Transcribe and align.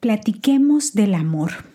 Platiquemos 0.00 0.94
del 0.94 1.14
amor. 1.14 1.66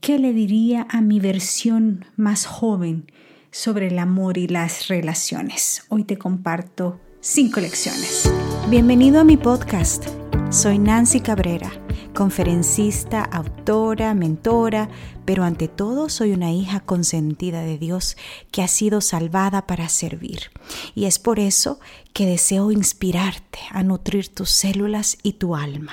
¿Qué 0.00 0.18
le 0.18 0.32
diría 0.32 0.86
a 0.88 1.02
mi 1.02 1.20
versión 1.20 2.06
más 2.16 2.46
joven 2.46 3.12
sobre 3.50 3.88
el 3.88 3.98
amor 3.98 4.38
y 4.38 4.48
las 4.48 4.88
relaciones? 4.88 5.84
Hoy 5.90 6.04
te 6.04 6.16
comparto 6.16 6.98
cinco 7.20 7.60
lecciones. 7.60 8.32
Bienvenido 8.70 9.20
a 9.20 9.24
mi 9.24 9.36
podcast. 9.36 10.06
Soy 10.50 10.78
Nancy 10.78 11.20
Cabrera, 11.20 11.70
conferencista, 12.14 13.22
autora, 13.24 14.14
mentora, 14.14 14.88
pero 15.26 15.44
ante 15.44 15.68
todo 15.68 16.08
soy 16.08 16.32
una 16.32 16.50
hija 16.50 16.80
consentida 16.80 17.60
de 17.60 17.76
Dios 17.76 18.16
que 18.50 18.62
ha 18.62 18.68
sido 18.68 19.02
salvada 19.02 19.66
para 19.66 19.90
servir. 19.90 20.50
Y 20.94 21.04
es 21.04 21.18
por 21.18 21.40
eso 21.40 21.78
que 22.14 22.24
deseo 22.24 22.72
inspirarte 22.72 23.58
a 23.70 23.82
nutrir 23.82 24.30
tus 24.30 24.48
células 24.48 25.18
y 25.22 25.34
tu 25.34 25.56
alma. 25.56 25.92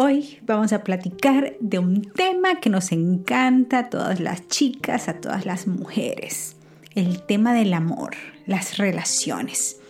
Hoy 0.00 0.38
vamos 0.46 0.72
a 0.72 0.84
platicar 0.84 1.56
de 1.58 1.80
un 1.80 2.02
tema 2.02 2.60
que 2.60 2.70
nos 2.70 2.92
encanta 2.92 3.80
a 3.80 3.90
todas 3.90 4.20
las 4.20 4.46
chicas, 4.46 5.08
a 5.08 5.14
todas 5.14 5.44
las 5.44 5.66
mujeres. 5.66 6.54
El 6.94 7.20
tema 7.22 7.52
del 7.52 7.74
amor, 7.74 8.12
las 8.46 8.76
relaciones. 8.76 9.80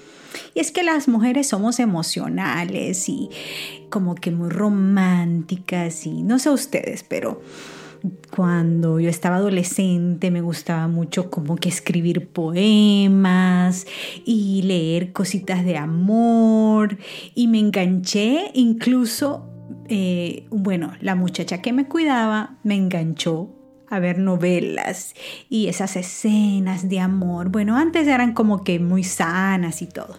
Y 0.54 0.60
es 0.60 0.70
que 0.70 0.82
las 0.82 1.08
mujeres 1.08 1.48
somos 1.48 1.78
emocionales 1.78 3.06
y 3.10 3.28
como 3.90 4.14
que 4.14 4.30
muy 4.30 4.48
románticas 4.48 6.06
y 6.06 6.22
no 6.22 6.38
sé 6.38 6.48
ustedes, 6.48 7.04
pero 7.06 7.42
cuando 8.34 9.00
yo 9.00 9.10
estaba 9.10 9.36
adolescente 9.36 10.30
me 10.30 10.40
gustaba 10.40 10.88
mucho 10.88 11.30
como 11.30 11.56
que 11.56 11.68
escribir 11.68 12.28
poemas 12.28 13.86
y 14.24 14.62
leer 14.62 15.12
cositas 15.12 15.66
de 15.66 15.76
amor 15.76 16.96
y 17.34 17.48
me 17.48 17.58
enganché 17.58 18.50
incluso, 18.54 19.47
eh, 19.88 20.46
bueno, 20.50 20.92
la 21.00 21.14
muchacha 21.14 21.62
que 21.62 21.72
me 21.72 21.86
cuidaba 21.86 22.56
me 22.62 22.74
enganchó 22.74 23.50
a 23.88 23.98
ver 23.98 24.18
novelas 24.18 25.14
y 25.48 25.68
esas 25.68 25.96
escenas 25.96 26.88
de 26.88 27.00
amor. 27.00 27.48
Bueno, 27.48 27.76
antes 27.76 28.06
eran 28.06 28.34
como 28.34 28.64
que 28.64 28.78
muy 28.78 29.04
sanas 29.04 29.82
y 29.82 29.86
todo. 29.86 30.18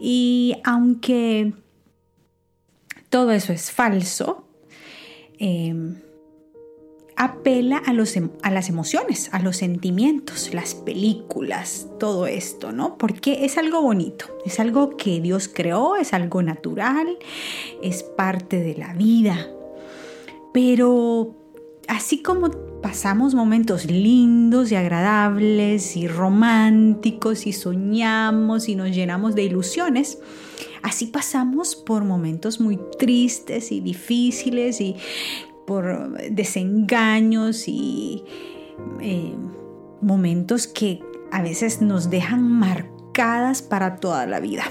Y 0.00 0.56
aunque 0.64 1.52
todo 3.08 3.32
eso 3.32 3.52
es 3.52 3.70
falso, 3.70 4.48
eh, 5.38 5.74
apela 7.18 7.78
a, 7.78 7.92
los, 7.92 8.16
em, 8.16 8.30
a 8.42 8.50
las 8.50 8.68
emociones, 8.68 9.28
a 9.32 9.40
los 9.40 9.56
sentimientos, 9.56 10.54
las 10.54 10.74
películas, 10.74 11.88
todo 11.98 12.28
esto, 12.28 12.70
¿no? 12.70 12.96
Porque 12.96 13.44
es 13.44 13.58
algo 13.58 13.82
bonito, 13.82 14.26
es 14.46 14.60
algo 14.60 14.96
que 14.96 15.20
Dios 15.20 15.50
creó, 15.52 15.96
es 15.96 16.14
algo 16.14 16.42
natural, 16.42 17.18
es 17.82 18.04
parte 18.04 18.60
de 18.60 18.76
la 18.76 18.94
vida. 18.94 19.48
Pero 20.54 21.34
así 21.88 22.22
como 22.22 22.50
pasamos 22.82 23.34
momentos 23.34 23.86
lindos 23.86 24.70
y 24.70 24.76
agradables 24.76 25.96
y 25.96 26.06
románticos 26.06 27.48
y 27.48 27.52
soñamos 27.52 28.68
y 28.68 28.76
nos 28.76 28.90
llenamos 28.94 29.34
de 29.34 29.42
ilusiones, 29.42 30.20
así 30.82 31.06
pasamos 31.06 31.74
por 31.74 32.04
momentos 32.04 32.60
muy 32.60 32.78
tristes 32.96 33.72
y 33.72 33.80
difíciles 33.80 34.80
y 34.80 34.94
por 35.68 36.16
desengaños 36.30 37.68
y 37.68 38.24
eh, 39.02 39.34
momentos 40.00 40.66
que 40.66 41.00
a 41.30 41.42
veces 41.42 41.82
nos 41.82 42.08
dejan 42.08 42.42
marcadas 42.42 43.60
para 43.60 43.96
toda 43.96 44.24
la 44.24 44.40
vida. 44.40 44.64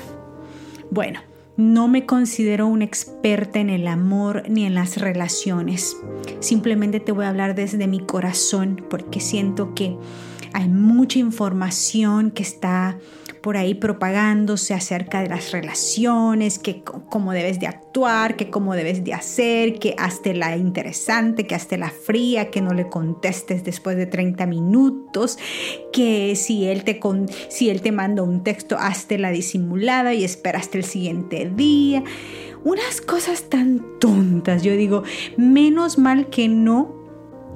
Bueno, 0.89 1.19
no 1.55 1.87
me 1.87 2.07
considero 2.07 2.65
una 2.65 2.85
experta 2.85 3.59
en 3.59 3.69
el 3.69 3.87
amor 3.87 4.49
ni 4.49 4.65
en 4.65 4.73
las 4.73 4.97
relaciones. 4.97 5.97
Simplemente 6.39 6.99
te 6.99 7.11
voy 7.11 7.25
a 7.25 7.29
hablar 7.29 7.53
desde 7.53 7.85
mi 7.85 7.99
corazón 7.99 8.83
porque 8.89 9.19
siento 9.19 9.75
que 9.75 9.95
hay 10.53 10.67
mucha 10.67 11.19
información 11.19 12.31
que 12.31 12.41
está 12.41 12.97
por 13.41 13.57
ahí 13.57 13.73
propagándose 13.73 14.73
acerca 14.73 15.21
de 15.21 15.29
las 15.29 15.51
relaciones, 15.51 16.59
que 16.59 16.83
cómo 16.83 17.33
debes 17.33 17.59
de 17.59 17.67
actuar, 17.67 18.35
que 18.35 18.49
cómo 18.49 18.75
debes 18.75 19.03
de 19.03 19.13
hacer, 19.13 19.79
que 19.79 19.95
hazte 19.97 20.33
la 20.33 20.57
interesante, 20.57 21.45
que 21.45 21.55
hazte 21.55 21.77
la 21.77 21.89
fría, 21.89 22.49
que 22.49 22.61
no 22.61 22.73
le 22.73 22.89
contestes 22.89 23.63
después 23.63 23.97
de 23.97 24.05
30 24.05 24.45
minutos, 24.45 25.37
que 25.91 26.35
si 26.35 26.65
él 26.65 26.83
te, 26.83 26.99
con, 26.99 27.27
si 27.49 27.69
él 27.69 27.81
te 27.81 27.91
manda 27.91 28.23
un 28.23 28.43
texto, 28.43 28.77
hazte 28.77 29.17
la 29.17 29.31
disimulada 29.31 30.13
y 30.13 30.23
esperaste 30.23 30.77
el 30.77 30.83
siguiente 30.83 31.51
día. 31.55 32.03
Unas 32.63 33.01
cosas 33.01 33.43
tan 33.49 33.99
tontas, 33.99 34.63
yo 34.63 34.75
digo, 34.75 35.03
menos 35.37 35.97
mal 35.97 36.29
que 36.29 36.47
no 36.47 36.97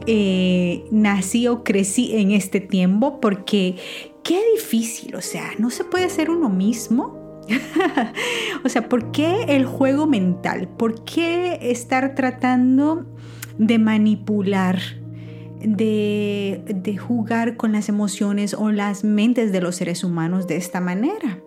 eh, 0.07 0.85
nací 0.89 1.47
o 1.47 1.63
crecí 1.63 2.15
en 2.15 2.31
este 2.31 2.59
tiempo 2.59 3.19
porque 3.19 3.75
qué 4.23 4.41
difícil, 4.55 5.15
o 5.15 5.21
sea, 5.21 5.51
no 5.57 5.69
se 5.69 5.83
puede 5.83 6.09
ser 6.09 6.29
uno 6.29 6.49
mismo. 6.49 7.19
o 8.63 8.69
sea, 8.69 8.87
¿por 8.87 9.11
qué 9.11 9.45
el 9.49 9.65
juego 9.65 10.07
mental? 10.07 10.67
¿Por 10.67 11.03
qué 11.03 11.57
estar 11.61 12.15
tratando 12.15 13.05
de 13.57 13.79
manipular, 13.79 14.79
de, 15.59 16.63
de 16.67 16.97
jugar 16.97 17.57
con 17.57 17.71
las 17.71 17.89
emociones 17.89 18.53
o 18.53 18.71
las 18.71 19.03
mentes 19.03 19.51
de 19.51 19.61
los 19.61 19.75
seres 19.75 20.03
humanos 20.03 20.47
de 20.47 20.57
esta 20.57 20.81
manera? 20.81 21.39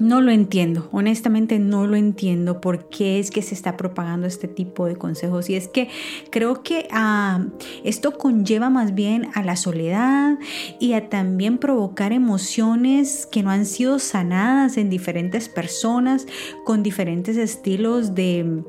No 0.00 0.22
lo 0.22 0.30
entiendo, 0.30 0.88
honestamente 0.92 1.58
no 1.58 1.86
lo 1.86 1.96
entiendo 1.96 2.60
por 2.60 2.88
qué 2.88 3.18
es 3.18 3.30
que 3.30 3.42
se 3.42 3.54
está 3.54 3.76
propagando 3.76 4.26
este 4.26 4.48
tipo 4.48 4.86
de 4.86 4.96
consejos. 4.96 5.50
Y 5.50 5.56
es 5.56 5.68
que 5.68 5.88
creo 6.30 6.62
que 6.62 6.88
ah, 6.90 7.44
esto 7.84 8.16
conlleva 8.16 8.70
más 8.70 8.94
bien 8.94 9.28
a 9.34 9.42
la 9.42 9.56
soledad 9.56 10.38
y 10.78 10.94
a 10.94 11.10
también 11.10 11.58
provocar 11.58 12.12
emociones 12.12 13.26
que 13.30 13.42
no 13.42 13.50
han 13.50 13.66
sido 13.66 13.98
sanadas 13.98 14.78
en 14.78 14.88
diferentes 14.88 15.48
personas 15.48 16.26
con 16.64 16.82
diferentes 16.82 17.36
estilos 17.36 18.14
de, 18.14 18.62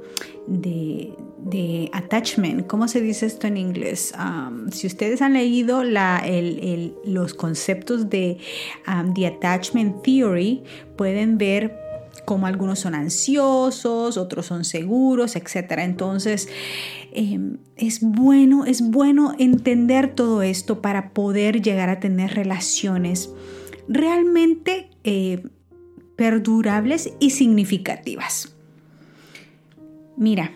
de, 0.47 1.13
de 1.43 1.89
attachment. 1.93 2.67
¿Cómo 2.67 2.87
se 2.87 3.01
dice 3.01 3.25
esto 3.25 3.47
en 3.47 3.57
inglés? 3.57 4.13
Um, 4.17 4.69
si 4.71 4.87
ustedes 4.87 5.21
han 5.21 5.33
leído 5.33 5.83
los 5.83 7.33
conceptos 7.33 8.09
de 8.09 8.37
um, 8.87 9.13
The 9.13 9.27
Attachment 9.27 10.03
Theory, 10.03 10.63
pueden 10.95 11.37
ver 11.37 11.77
cómo 12.25 12.47
algunos 12.47 12.79
son 12.79 12.95
ansiosos, 12.95 14.17
otros 14.17 14.45
son 14.45 14.65
seguros, 14.65 15.35
etc. 15.35 15.79
Entonces, 15.79 16.47
em, 17.13 17.57
es 17.75 18.01
bueno, 18.01 18.65
es 18.65 18.81
bueno 18.81 19.33
entender 19.39 20.13
todo 20.13 20.41
esto 20.41 20.81
para 20.81 21.09
poder 21.09 21.61
llegar 21.61 21.89
a 21.89 21.99
tener 21.99 22.35
relaciones 22.35 23.31
realmente 23.87 24.89
eh, 25.03 25.43
perdurables 26.15 27.13
y 27.19 27.31
significativas. 27.31 28.55
Mira, 30.17 30.51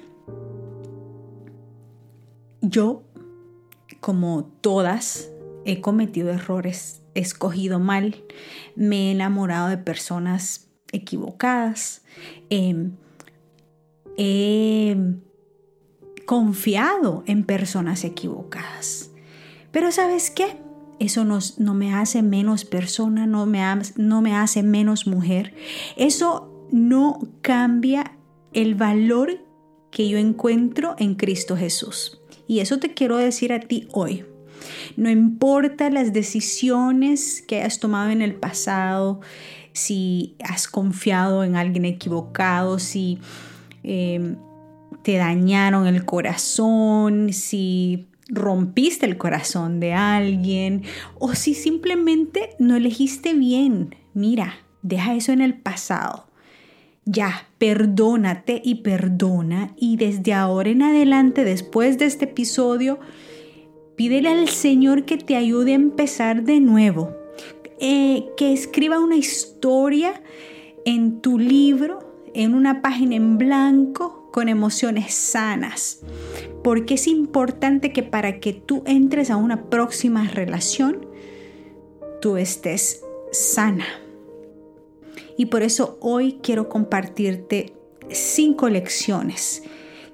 yo, 2.69 3.03
como 3.99 4.45
todas, 4.61 5.29
he 5.65 5.81
cometido 5.81 6.31
errores, 6.31 7.01
he 7.13 7.21
escogido 7.21 7.79
mal, 7.79 8.23
me 8.75 9.07
he 9.07 9.11
enamorado 9.11 9.69
de 9.69 9.77
personas 9.77 10.67
equivocadas, 10.91 12.03
em, 12.49 12.91
he 14.17 14.95
confiado 16.25 17.23
en 17.25 17.43
personas 17.43 18.03
equivocadas. 18.03 19.11
Pero 19.71 19.91
¿sabes 19.91 20.31
qué? 20.31 20.57
Eso 20.99 21.25
no, 21.25 21.73
me 21.73 21.93
hace 21.93 22.21
menos 22.21 22.63
persona, 22.63 23.27
no 23.27 23.45
me 23.45 24.35
hace 24.35 24.63
menos 24.63 25.07
mujer. 25.07 25.53
Eso 25.97 26.67
no 26.71 27.19
cambia 27.41 28.15
el 28.53 28.75
valor 28.75 29.41
que 29.91 30.07
yo 30.07 30.17
encuentro 30.17 30.95
en 30.97 31.15
Cristo 31.15 31.57
Jesús. 31.57 32.21
Y 32.47 32.59
eso 32.59 32.79
te 32.79 32.93
quiero 32.93 33.17
decir 33.17 33.53
a 33.53 33.59
ti 33.59 33.87
hoy. 33.91 34.25
No 34.97 35.09
importa 35.09 35.89
las 35.89 36.13
decisiones 36.13 37.43
que 37.47 37.57
hayas 37.57 37.79
tomado 37.79 38.09
en 38.09 38.21
el 38.21 38.35
pasado, 38.35 39.21
si 39.73 40.35
has 40.43 40.67
confiado 40.67 41.43
en 41.43 41.55
alguien 41.55 41.85
equivocado, 41.85 42.79
si 42.79 43.19
em, 43.83 44.37
te 45.03 45.17
dañaron 45.17 45.85
el 45.87 46.05
corazón, 46.05 47.33
si 47.33 48.07
rompiste 48.27 49.05
el 49.05 49.17
corazón 49.17 49.79
de 49.79 49.93
alguien 49.93 50.83
o 51.19 51.35
si 51.35 51.53
simplemente 51.53 52.55
no 52.57 52.75
elegiste 52.75 53.33
bien. 53.33 53.95
Mira, 54.13 54.55
deja 54.81 55.13
eso 55.13 55.31
en 55.31 55.41
el 55.41 55.55
pasado. 55.55 56.25
Ya, 57.05 57.47
perdónate 57.59 58.61
y 58.63 58.75
perdona 58.75 59.75
y 59.77 59.97
desde 59.97 60.33
ahora 60.33 60.71
en 60.71 60.81
adelante, 60.81 61.43
después 61.43 61.99
de 61.99 62.05
este 62.05 62.25
episodio, 62.25 62.99
pídele 63.95 64.29
al 64.29 64.49
Señor 64.49 65.05
que 65.05 65.17
te 65.17 65.35
ayude 65.35 65.73
a 65.73 65.75
empezar 65.75 66.43
de 66.43 66.59
nuevo, 66.59 67.15
eh, 67.79 68.25
que 68.37 68.53
escriba 68.53 68.99
una 68.99 69.17
historia 69.17 70.19
en 70.83 71.21
tu 71.21 71.37
libro, 71.37 71.99
en 72.33 72.55
una 72.55 72.81
página 72.81 73.15
en 73.15 73.37
blanco, 73.37 74.31
con 74.31 74.49
emociones 74.49 75.13
sanas. 75.13 76.01
Porque 76.63 76.95
es 76.95 77.07
importante 77.07 77.93
que 77.93 78.01
para 78.01 78.39
que 78.39 78.51
tú 78.51 78.81
entres 78.87 79.29
a 79.29 79.37
una 79.37 79.69
próxima 79.69 80.27
relación, 80.27 81.05
tú 82.19 82.35
estés 82.37 83.03
sana. 83.31 83.85
Y 85.37 85.47
por 85.47 85.63
eso 85.63 85.97
hoy 86.01 86.39
quiero 86.41 86.69
compartirte 86.69 87.73
cinco 88.09 88.69
lecciones 88.69 89.63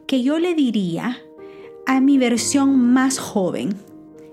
que 0.08 0.24
yo 0.24 0.40
le 0.40 0.56
diría 0.56 1.22
a 1.86 2.02
mi 2.02 2.18
versión 2.18 2.78
más 2.78 3.20
joven. 3.20 3.76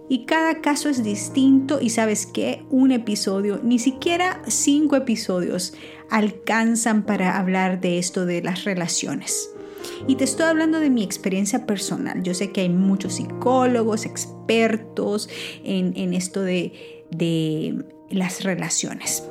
Y 0.08 0.24
cada 0.24 0.60
caso 0.62 0.88
es 0.88 1.04
distinto 1.04 1.80
y 1.80 1.90
sabes 1.90 2.26
que 2.26 2.64
un 2.70 2.92
episodio, 2.92 3.60
ni 3.62 3.78
siquiera 3.78 4.42
cinco 4.46 4.96
episodios 4.96 5.74
alcanzan 6.08 7.04
para 7.04 7.38
hablar 7.38 7.80
de 7.80 7.98
esto 7.98 8.24
de 8.24 8.42
las 8.42 8.64
relaciones. 8.64 9.50
Y 10.06 10.16
te 10.16 10.24
estoy 10.24 10.46
hablando 10.46 10.80
de 10.80 10.90
mi 10.90 11.02
experiencia 11.02 11.66
personal. 11.66 12.22
Yo 12.22 12.32
sé 12.32 12.52
que 12.52 12.62
hay 12.62 12.70
muchos 12.70 13.14
psicólogos, 13.14 14.06
expertos 14.06 15.28
en, 15.62 16.14
esto 16.14 16.42
de, 16.42 17.04
de 17.10 17.84
las 18.10 18.44
relaciones. 18.44 19.24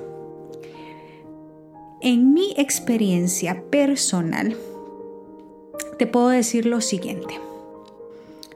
En 1.99 2.33
mi 2.33 2.53
experiencia 2.57 3.63
personal, 3.71 4.55
te 5.97 6.05
puedo 6.05 6.29
decir 6.29 6.67
lo 6.67 6.79
siguiente. 6.79 7.39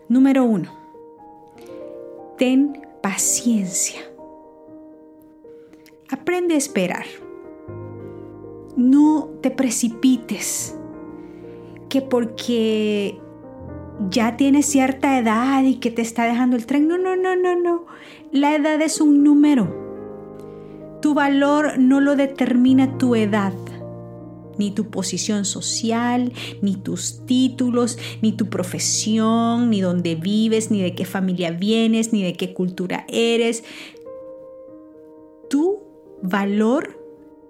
Número 0.10 0.44
uno, 0.44 0.72
ten 2.38 2.86
paciencia. 3.02 4.00
Aprende 6.10 6.54
a 6.54 6.58
esperar. 6.58 7.06
No 8.76 9.30
te 9.42 9.50
precipites. 9.50 10.76
Que 11.90 12.04
porque 12.04 13.20
ya 14.10 14.38
tienes 14.38 14.68
cierta 14.68 15.18
edad 15.18 15.64
y 15.64 15.78
que 15.78 15.90
te 15.90 16.04
está 16.04 16.26
dejando 16.26 16.58
el 16.58 16.68
tren. 16.68 16.88
No, 16.88 17.00
no, 17.00 17.16
no, 17.16 17.36
no, 17.36 17.56
no. 17.56 17.86
La 18.32 18.56
edad 18.56 18.80
es 18.82 19.02
un 19.02 19.24
número. 19.24 19.81
Tu 21.02 21.16
valor 21.16 21.80
no 21.80 22.00
lo 22.00 22.16
determina 22.16 23.00
tu 23.00 23.16
edad, 23.16 23.54
ni 24.60 24.70
tu 24.70 24.92
posición 24.92 25.46
social, 25.46 26.32
ni 26.62 26.76
tus 26.76 27.26
títulos, 27.26 27.98
ni 28.22 28.34
tu 28.34 28.50
profesión, 28.50 29.72
ni 29.72 29.82
dónde 29.82 30.14
vives, 30.14 30.70
ni 30.70 30.80
de 30.80 30.94
qué 30.94 31.06
familia 31.06 31.50
vienes, 31.50 32.14
ni 32.14 32.22
de 32.22 32.34
qué 32.34 32.54
cultura 32.54 33.06
eres. 33.10 33.64
Tu 35.50 35.80
valor 36.22 37.00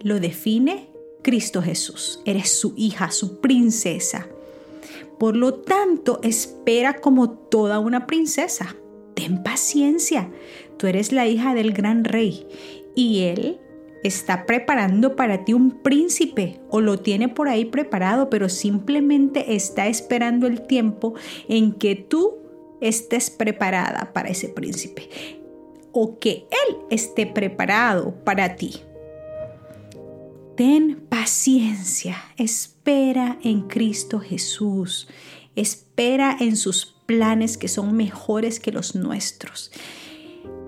lo 0.00 0.18
define 0.18 0.88
Cristo 1.20 1.60
Jesús. 1.60 2.20
Eres 2.24 2.50
su 2.50 2.72
hija, 2.76 3.10
su 3.10 3.40
princesa. 3.42 4.28
Por 5.18 5.36
lo 5.36 5.54
tanto, 5.54 6.20
espera 6.22 7.00
como 7.00 7.30
toda 7.30 7.80
una 7.80 8.06
princesa. 8.06 8.76
Ten 9.12 9.42
paciencia. 9.42 10.30
Tú 10.78 10.86
eres 10.86 11.12
la 11.12 11.28
hija 11.28 11.54
del 11.54 11.74
gran 11.74 12.04
rey 12.04 12.46
y 12.94 13.20
Él 13.24 13.60
está 14.02 14.46
preparando 14.46 15.14
para 15.16 15.44
ti 15.44 15.52
un 15.52 15.82
príncipe 15.82 16.60
o 16.70 16.80
lo 16.80 16.98
tiene 16.98 17.28
por 17.28 17.48
ahí 17.48 17.64
preparado, 17.64 18.30
pero 18.30 18.48
simplemente 18.48 19.54
está 19.54 19.86
esperando 19.86 20.46
el 20.46 20.62
tiempo 20.66 21.14
en 21.48 21.72
que 21.72 21.94
tú 21.94 22.38
estés 22.80 23.30
preparada 23.30 24.12
para 24.12 24.28
ese 24.28 24.48
príncipe 24.48 25.08
o 25.92 26.18
que 26.18 26.46
Él 26.50 26.76
esté 26.90 27.26
preparado 27.26 28.14
para 28.24 28.56
ti. 28.56 28.80
Ten 30.56 31.06
paciencia, 31.08 32.16
espera 32.36 33.38
en 33.42 33.62
Cristo 33.62 34.18
Jesús, 34.18 35.08
espera 35.54 36.36
en 36.40 36.56
sus 36.56 36.86
planes 37.06 37.56
que 37.56 37.68
son 37.68 37.96
mejores 37.96 38.60
que 38.60 38.72
los 38.72 38.94
nuestros. 38.94 39.70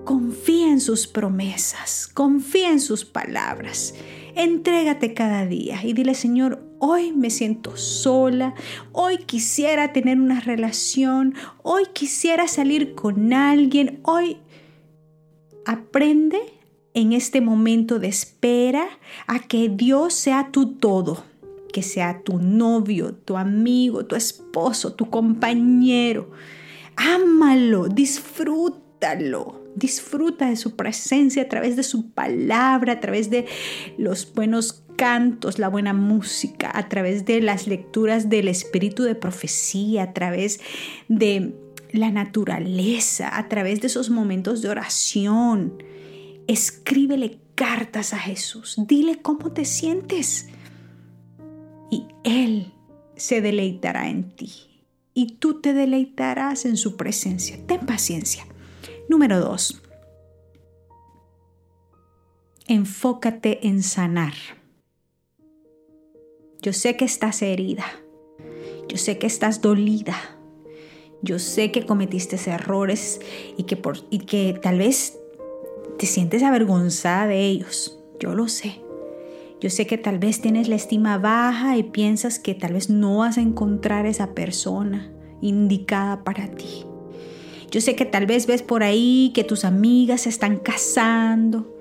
Confía 0.05 0.67
en 0.67 0.81
sus 0.81 1.07
promesas, 1.07 2.07
confía 2.13 2.69
en 2.69 2.79
sus 2.79 3.05
palabras. 3.05 3.95
Entrégate 4.35 5.15
cada 5.15 5.47
día 5.47 5.83
y 5.83 5.93
dile, 5.93 6.13
Señor, 6.13 6.63
hoy 6.77 7.11
me 7.11 7.31
siento 7.31 7.75
sola, 7.75 8.53
hoy 8.91 9.17
quisiera 9.17 9.93
tener 9.93 10.19
una 10.19 10.41
relación, 10.41 11.33
hoy 11.63 11.85
quisiera 11.91 12.47
salir 12.47 12.93
con 12.93 13.33
alguien, 13.33 13.99
hoy 14.03 14.37
aprende 15.65 16.39
en 16.93 17.11
este 17.11 17.41
momento 17.41 17.97
de 17.97 18.09
espera 18.09 18.87
a 19.25 19.39
que 19.39 19.69
Dios 19.69 20.13
sea 20.13 20.51
tu 20.51 20.73
todo, 20.73 21.23
que 21.73 21.81
sea 21.81 22.21
tu 22.21 22.37
novio, 22.37 23.15
tu 23.15 23.37
amigo, 23.37 24.05
tu 24.05 24.15
esposo, 24.15 24.93
tu 24.93 25.09
compañero. 25.09 26.29
Ámalo, 26.95 27.87
disfrútalo 27.87 29.64
Disfruta 29.75 30.49
de 30.49 30.55
su 30.55 30.75
presencia 30.75 31.43
a 31.43 31.49
través 31.49 31.75
de 31.75 31.83
su 31.83 32.11
palabra, 32.11 32.93
a 32.93 32.99
través 32.99 33.29
de 33.29 33.45
los 33.97 34.33
buenos 34.33 34.83
cantos, 34.95 35.59
la 35.59 35.67
buena 35.67 35.93
música, 35.93 36.71
a 36.73 36.87
través 36.89 37.25
de 37.25 37.41
las 37.41 37.67
lecturas 37.67 38.29
del 38.29 38.47
espíritu 38.47 39.03
de 39.03 39.15
profecía, 39.15 40.03
a 40.03 40.13
través 40.13 40.59
de 41.09 41.53
la 41.91 42.11
naturaleza, 42.11 43.37
a 43.37 43.47
través 43.47 43.81
de 43.81 43.87
esos 43.87 44.09
momentos 44.09 44.61
de 44.61 44.69
oración. 44.69 45.83
Escríbele 46.47 47.39
cartas 47.55 48.13
a 48.13 48.19
Jesús, 48.19 48.75
dile 48.87 49.21
cómo 49.21 49.51
te 49.51 49.65
sientes 49.65 50.47
y 51.89 52.05
Él 52.23 52.73
se 53.15 53.41
deleitará 53.41 54.09
en 54.09 54.35
ti 54.35 54.51
y 55.13 55.37
tú 55.37 55.61
te 55.61 55.73
deleitarás 55.73 56.65
en 56.65 56.77
su 56.77 56.97
presencia. 56.97 57.57
Ten 57.65 57.85
paciencia. 57.85 58.45
Número 59.07 59.39
dos, 59.39 59.81
enfócate 62.67 63.67
en 63.67 63.83
sanar. 63.83 64.33
Yo 66.61 66.73
sé 66.73 66.97
que 66.97 67.05
estás 67.05 67.43
herida, 67.43 67.85
yo 68.87 68.97
sé 68.97 69.19
que 69.19 69.27
estás 69.27 69.61
dolida, 69.61 70.15
yo 71.21 71.37
sé 71.37 71.71
que 71.71 71.85
cometiste 71.85 72.37
errores 72.49 73.21
y 73.57 73.63
que, 73.63 73.77
por, 73.77 73.97
y 74.09 74.19
que 74.19 74.57
tal 74.59 74.79
vez 74.79 75.19
te 75.99 76.07
sientes 76.07 76.41
avergonzada 76.41 77.27
de 77.27 77.45
ellos, 77.45 77.99
yo 78.19 78.33
lo 78.33 78.47
sé. 78.47 78.81
Yo 79.61 79.69
sé 79.69 79.87
que 79.87 79.97
tal 79.97 80.19
vez 80.19 80.41
tienes 80.41 80.67
la 80.67 80.75
estima 80.75 81.17
baja 81.17 81.77
y 81.77 81.83
piensas 81.83 82.39
que 82.39 82.55
tal 82.55 82.73
vez 82.73 82.89
no 82.89 83.19
vas 83.19 83.37
a 83.37 83.41
encontrar 83.41 84.05
esa 84.05 84.33
persona 84.33 85.11
indicada 85.41 86.23
para 86.23 86.47
ti. 86.47 86.85
Yo 87.75 87.81
sé 87.81 87.93
que 87.97 88.05
tal 88.05 88.25
vez 88.25 88.47
ves 88.47 88.61
por 88.61 88.83
ahí 88.83 89.33
que 89.35 89.43
tus 89.43 89.65
amigas 89.65 90.21
se 90.21 90.29
están 90.29 90.59
casando 90.59 91.75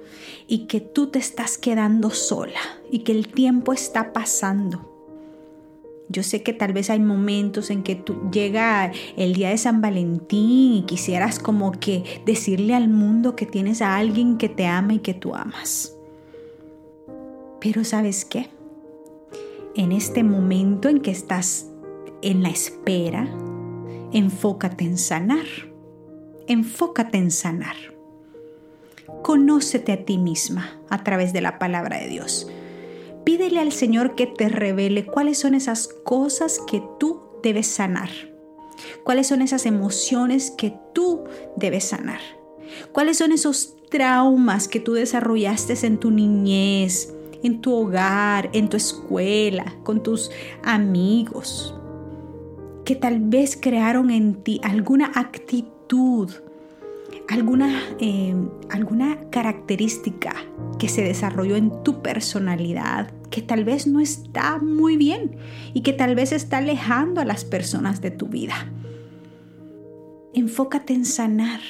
y 0.49 0.67
que 0.67 0.81
tú 0.81 1.07
te 1.07 1.21
estás 1.21 1.57
quedando 1.57 2.11
sola 2.11 2.59
y 2.91 3.05
que 3.05 3.13
el 3.13 3.29
tiempo 3.29 3.73
está 3.73 4.13
pasando. 4.13 4.93
Yo 6.09 6.25
sé 6.25 6.43
que 6.43 6.53
tal 6.53 6.73
vez 6.73 6.91
hay 6.91 6.99
momentos 6.99 7.71
en 7.71 7.85
que 7.85 7.95
tú 7.95 8.29
llega 8.33 8.91
el 9.17 9.35
día 9.35 9.51
de 9.51 9.57
San 9.57 9.81
Valentín 9.81 10.73
y 10.73 10.83
quisieras 10.83 11.39
como 11.39 11.71
que 11.71 12.23
decirle 12.27 12.75
al 12.75 12.89
mundo 12.89 13.37
que 13.37 13.47
tienes 13.47 13.81
a 13.81 13.97
alguien 13.97 14.37
que 14.37 14.49
te 14.49 14.67
ama 14.67 14.95
y 14.95 14.99
que 14.99 15.15
tú 15.15 15.37
amas. 15.37 15.95
Pero 17.61 17.85
¿sabes 17.85 18.25
qué? 18.25 18.49
En 19.77 19.93
este 19.93 20.25
momento 20.25 20.89
en 20.89 21.03
que 21.03 21.13
estás 21.13 21.71
en 22.21 22.43
la 22.43 22.49
espera, 22.49 23.29
enfócate 24.11 24.87
en 24.87 24.99
sanar 24.99 25.47
enfócate 26.47 27.19
en 27.19 27.31
sanar. 27.31 27.77
Conócete 29.23 29.93
a 29.93 30.05
ti 30.05 30.19
misma 30.19 30.81
a 30.91 31.03
través 31.05 31.33
de 31.33 31.41
la 31.41 31.59
palabra 31.59 31.99
de 31.99 32.09
Dios. 32.09 32.49
Pídele 33.25 33.61
al 33.61 33.73
Señor 33.73 34.15
que 34.15 34.27
te 34.27 34.49
revele 34.49 35.07
cuáles 35.07 35.39
son 35.39 35.55
esas 35.55 35.89
cosas 35.89 36.61
que 36.67 36.83
tú 36.99 37.23
debes 37.43 37.67
sanar. 37.67 38.11
Cuáles 39.03 39.27
son 39.29 39.41
esas 39.41 39.67
emociones 39.67 40.51
que 40.51 40.75
tú 40.93 41.25
debes 41.57 41.85
sanar. 41.85 42.21
Cuáles 42.93 43.19
son 43.19 43.33
esos 43.33 43.77
traumas 43.91 44.69
que 44.69 44.81
tú 44.81 44.93
desarrollaste 44.93 45.75
en 45.87 45.99
tu 45.99 46.11
niñez, 46.11 47.15
en 47.43 47.61
tu 47.61 47.75
hogar, 47.75 48.51
en 48.53 48.69
tu 48.69 48.77
escuela, 48.77 49.77
con 49.85 50.03
tus 50.03 50.31
amigos, 50.63 51.75
que 52.85 52.97
tal 52.97 53.21
vez 53.21 53.57
crearon 53.61 54.11
en 54.11 54.43
ti 54.43 54.61
alguna 54.63 55.13
actitud 55.15 55.74
alguna, 57.29 57.83
eh, 58.00 58.35
alguna 58.71 59.31
característica 59.31 60.35
que 60.79 60.88
se 60.88 61.03
desarrolló 61.03 61.57
en 61.57 61.83
tu 61.83 62.03
personalidad 62.03 63.12
que 63.31 63.43
tal 63.43 63.64
vez 63.64 63.87
no 63.87 64.00
está 64.00 64.59
muy 64.59 64.97
bien 64.97 65.37
y 65.73 65.81
que 65.83 65.93
tal 65.93 66.14
vez 66.14 66.31
está 66.33 66.59
alejando 66.59 67.21
a 67.21 67.25
las 67.25 67.45
personas 67.45 68.00
de 68.00 68.12
tu 68.12 68.26
vida. 68.26 68.71
Enfócate 70.35 70.93
en 70.93 71.05
sanar. 71.05 71.61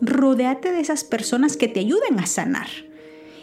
Rodéate 0.00 0.72
de 0.72 0.80
esas 0.80 1.04
personas 1.04 1.56
que 1.56 1.68
te 1.68 1.80
ayuden 1.80 2.18
a 2.18 2.26
sanar. 2.26 2.68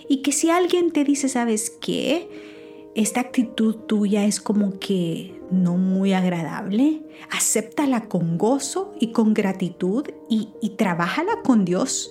Y 0.07 0.23
que 0.23 0.31
si 0.31 0.49
alguien 0.49 0.91
te 0.91 1.03
dice, 1.03 1.29
¿sabes 1.29 1.69
qué? 1.69 2.27
Esta 2.95 3.19
actitud 3.19 3.75
tuya 3.75 4.23
es 4.23 4.39
como 4.39 4.79
que 4.79 5.41
no 5.51 5.75
muy 5.75 6.13
agradable, 6.13 7.03
acéptala 7.29 8.05
con 8.07 8.37
gozo 8.37 8.93
y 9.01 9.11
con 9.11 9.33
gratitud 9.33 10.05
y, 10.29 10.49
y 10.61 10.71
trabájala 10.71 11.41
con 11.43 11.65
Dios. 11.65 12.09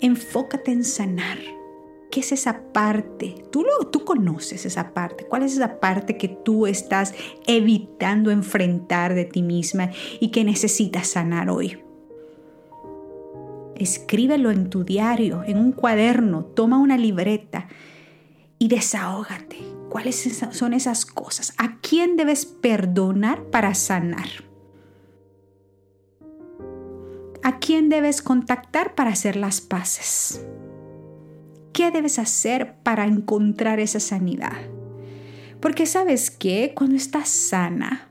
Enfócate 0.00 0.72
en 0.72 0.84
sanar. 0.84 1.36
¿Qué 2.10 2.20
es 2.20 2.32
esa 2.32 2.62
parte? 2.72 3.44
Tú, 3.52 3.62
lo, 3.62 3.88
tú 3.88 4.06
conoces 4.06 4.64
esa 4.64 4.94
parte. 4.94 5.26
¿Cuál 5.26 5.42
es 5.42 5.52
esa 5.52 5.78
parte 5.78 6.16
que 6.16 6.28
tú 6.28 6.66
estás 6.66 7.14
evitando 7.46 8.30
enfrentar 8.30 9.14
de 9.14 9.26
ti 9.26 9.42
misma 9.42 9.90
y 10.18 10.30
que 10.30 10.44
necesitas 10.44 11.08
sanar 11.08 11.50
hoy? 11.50 11.78
Escríbelo 13.76 14.50
en 14.50 14.70
tu 14.70 14.82
diario, 14.82 15.44
en 15.46 15.58
un 15.58 15.72
cuaderno, 15.72 16.44
toma 16.44 16.78
una 16.78 16.96
libreta 16.96 17.68
y 18.58 18.68
desahógate. 18.68 19.79
¿Cuáles 19.90 20.46
son 20.52 20.72
esas 20.72 21.04
cosas? 21.04 21.52
¿A 21.58 21.80
quién 21.80 22.16
debes 22.16 22.46
perdonar 22.46 23.50
para 23.50 23.74
sanar? 23.74 24.28
¿A 27.42 27.58
quién 27.58 27.88
debes 27.88 28.22
contactar 28.22 28.94
para 28.94 29.10
hacer 29.10 29.34
las 29.34 29.60
paces? 29.60 30.46
¿Qué 31.72 31.90
debes 31.90 32.20
hacer 32.20 32.76
para 32.84 33.04
encontrar 33.04 33.80
esa 33.80 33.98
sanidad? 33.98 34.58
Porque 35.60 35.86
sabes 35.86 36.30
que 36.30 36.72
cuando 36.74 36.94
estás 36.94 37.28
sana, 37.28 38.10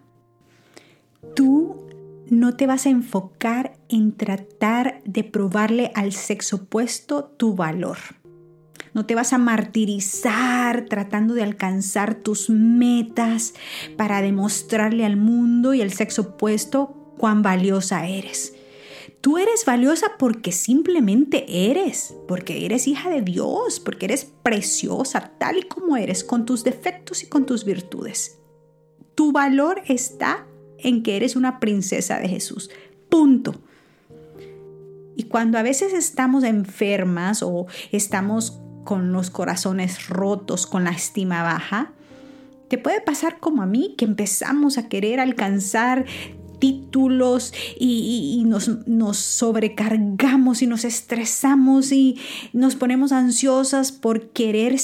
tú 1.33 1.87
no 2.29 2.57
te 2.57 2.67
vas 2.67 2.87
a 2.87 2.89
enfocar 2.89 3.77
en 3.87 4.17
tratar 4.17 5.01
de 5.05 5.23
probarle 5.23 5.91
al 5.95 6.11
sexo 6.11 6.57
opuesto 6.57 7.23
tu 7.23 7.55
valor. 7.55 7.97
No 8.99 9.05
te 9.05 9.15
vas 9.15 9.31
a 9.31 9.37
martirizar 9.37 10.83
tratando 10.89 11.33
de 11.33 11.41
alcanzar 11.41 12.15
tus 12.15 12.49
metas 12.49 13.53
para 13.95 14.21
demostrarle 14.21 15.05
al 15.05 15.15
mundo 15.15 15.73
y 15.73 15.81
al 15.81 15.93
sexo 15.93 16.23
opuesto 16.23 17.13
cuán 17.17 17.41
valiosa 17.41 18.05
eres. 18.07 18.55
Tú 19.21 19.37
eres 19.37 19.63
valiosa 19.63 20.17
porque 20.19 20.51
simplemente 20.51 21.45
eres, 21.71 22.13
porque 22.27 22.65
eres 22.65 22.89
hija 22.89 23.09
de 23.09 23.21
Dios, 23.21 23.79
porque 23.79 24.07
eres 24.07 24.25
preciosa 24.25 25.31
tal 25.37 25.59
y 25.59 25.63
como 25.63 25.95
eres, 25.95 26.25
con 26.25 26.45
tus 26.45 26.65
defectos 26.65 27.23
y 27.23 27.27
con 27.27 27.45
tus 27.45 27.63
virtudes. 27.63 28.39
Tu 29.15 29.31
valor 29.31 29.81
está 29.87 30.45
en 30.77 31.03
que 31.03 31.15
eres 31.15 31.37
una 31.37 31.61
princesa 31.61 32.19
de 32.19 32.27
Jesús. 32.27 32.69
Punto. 33.07 33.61
Y 35.15 35.23
cuando 35.23 35.57
a 35.57 35.63
veces 35.63 35.93
estamos 35.93 36.43
enfermas 36.43 37.41
o 37.43 37.67
estamos 37.93 38.59
con 38.89 39.11
los 39.11 39.29
corazones 39.29 40.09
rotos, 40.09 40.65
con 40.65 40.83
la 40.83 40.89
estima 40.89 41.43
baja, 41.43 41.91
te 42.69 42.79
puede 42.79 43.01
pasar 43.01 43.39
como 43.39 43.61
a 43.61 43.67
mí, 43.67 43.93
que 43.95 44.03
empezamos 44.03 44.79
a 44.79 44.89
querer 44.89 45.19
alcanzar 45.19 46.05
títulos 46.57 47.53
y, 47.79 48.41
nos, 48.47 48.87
nos, 48.87 49.17
sobrecargamos 49.17 50.63
y 50.63 50.65
nos 50.65 50.85
estresamos 50.85 51.91
y 51.91 52.17
nos 52.51 52.75
ponemos 52.75 53.11
ansiosas 53.11 53.91
por 53.91 54.31
querer 54.31 54.79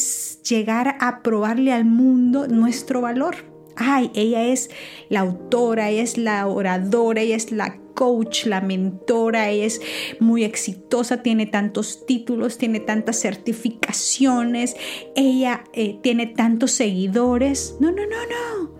llegar 0.47 0.97
a 0.99 1.23
probarle 1.23 1.73
al 1.73 1.85
mundo 1.85 2.47
nuestro 2.47 3.01
valor. 3.01 3.37
Ay, 3.75 4.11
ella 4.13 4.43
es 4.43 4.69
la 5.09 5.21
autora, 5.21 5.89
ella 5.89 6.03
es 6.03 6.19
la 6.19 6.45
oradora, 6.45 7.21
ella 7.21 7.37
es 7.37 7.51
la 7.51 7.79
coach, 7.95 8.45
la 8.45 8.61
mentora, 8.61 9.49
es 9.49 9.81
muy 10.19 10.43
exitosa, 10.43 11.23
tiene 11.23 11.47
tantos 11.47 12.05
títulos, 12.05 12.59
tiene 12.59 12.79
tantas 12.79 13.19
certificaciones, 13.19 14.75
ella 15.15 15.63
eh, 15.73 15.97
tiene 16.03 16.27
tantos 16.27 16.71
seguidores. 16.71 17.77
No, 17.79 17.89
no, 17.89 18.03
no, 18.03 18.05
no. 18.05 18.75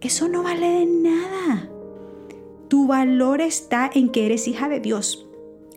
Eso 0.00 0.28
no 0.28 0.42
vale 0.42 0.66
de 0.66 0.86
nada. 0.86 1.70
Tu 2.68 2.86
valor 2.88 3.40
está 3.40 3.88
en 3.94 4.08
que 4.08 4.26
eres 4.26 4.48
hija 4.48 4.68
de 4.68 4.80
Dios. 4.80 5.26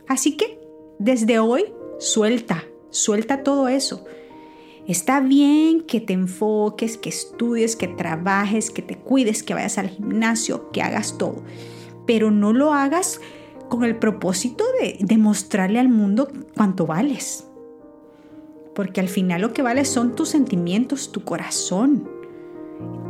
Así 0.07 0.37
que 0.37 0.59
desde 0.97 1.37
hoy, 1.37 1.65
suelta, 1.99 2.65
suelta 2.89 3.43
todo 3.43 3.67
eso. 3.67 4.05
Está 4.87 5.19
bien 5.19 5.81
que 5.81 6.01
te 6.01 6.13
enfoques, 6.13 6.97
que 6.97 7.09
estudies, 7.09 7.75
que 7.75 7.87
trabajes, 7.87 8.71
que 8.71 8.81
te 8.81 8.97
cuides, 8.97 9.43
que 9.43 9.53
vayas 9.53 9.77
al 9.77 9.89
gimnasio, 9.89 10.71
que 10.71 10.81
hagas 10.81 11.19
todo 11.19 11.43
pero 12.09 12.31
no 12.31 12.53
lo 12.53 12.73
hagas 12.73 13.21
con 13.67 13.83
el 13.83 13.95
propósito 13.95 14.63
de 14.81 14.97
demostrarle 14.99 15.77
al 15.77 15.89
mundo 15.89 16.27
cuánto 16.57 16.87
vales. 16.87 17.45
Porque 18.73 18.99
al 18.99 19.09
final 19.09 19.41
lo 19.41 19.53
que 19.53 19.61
vale 19.61 19.85
son 19.85 20.15
tus 20.15 20.29
sentimientos, 20.29 21.11
tu 21.11 21.23
corazón, 21.23 22.09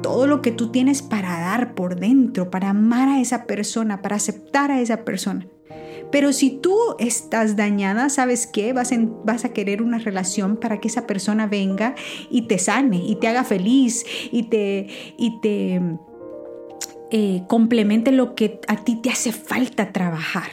todo 0.03 0.27
lo 0.27 0.41
que 0.41 0.51
tú 0.51 0.69
tienes 0.69 1.01
para 1.01 1.39
dar 1.39 1.75
por 1.75 1.97
dentro, 1.97 2.51
para 2.51 2.71
amar 2.71 3.07
a 3.07 3.21
esa 3.21 3.45
persona, 3.45 4.01
para 4.01 4.17
aceptar 4.17 4.69
a 4.69 4.81
esa 4.81 5.05
persona. 5.05 5.47
Pero 6.11 6.33
si 6.33 6.49
tú 6.49 6.75
estás 6.99 7.55
dañada, 7.55 8.09
¿sabes 8.09 8.47
qué? 8.47 8.73
Vas, 8.73 8.91
a 8.91 9.53
querer 9.53 9.81
una 9.81 9.99
relación 9.99 10.57
para 10.57 10.81
que 10.81 10.89
esa 10.89 11.07
persona 11.07 11.47
venga 11.47 11.95
y 12.29 12.47
te 12.47 12.57
sane 12.57 12.97
y 12.97 13.15
te 13.15 13.29
haga 13.29 13.45
feliz 13.45 14.05
y 14.29 14.43
te 14.49 14.87
eh, 17.11 17.43
complemente 17.47 18.11
lo 18.11 18.35
que 18.35 18.61
a 18.67 18.83
ti 18.83 18.95
te 18.97 19.09
hace 19.09 19.31
falta 19.31 19.91
trabajar. 19.91 20.49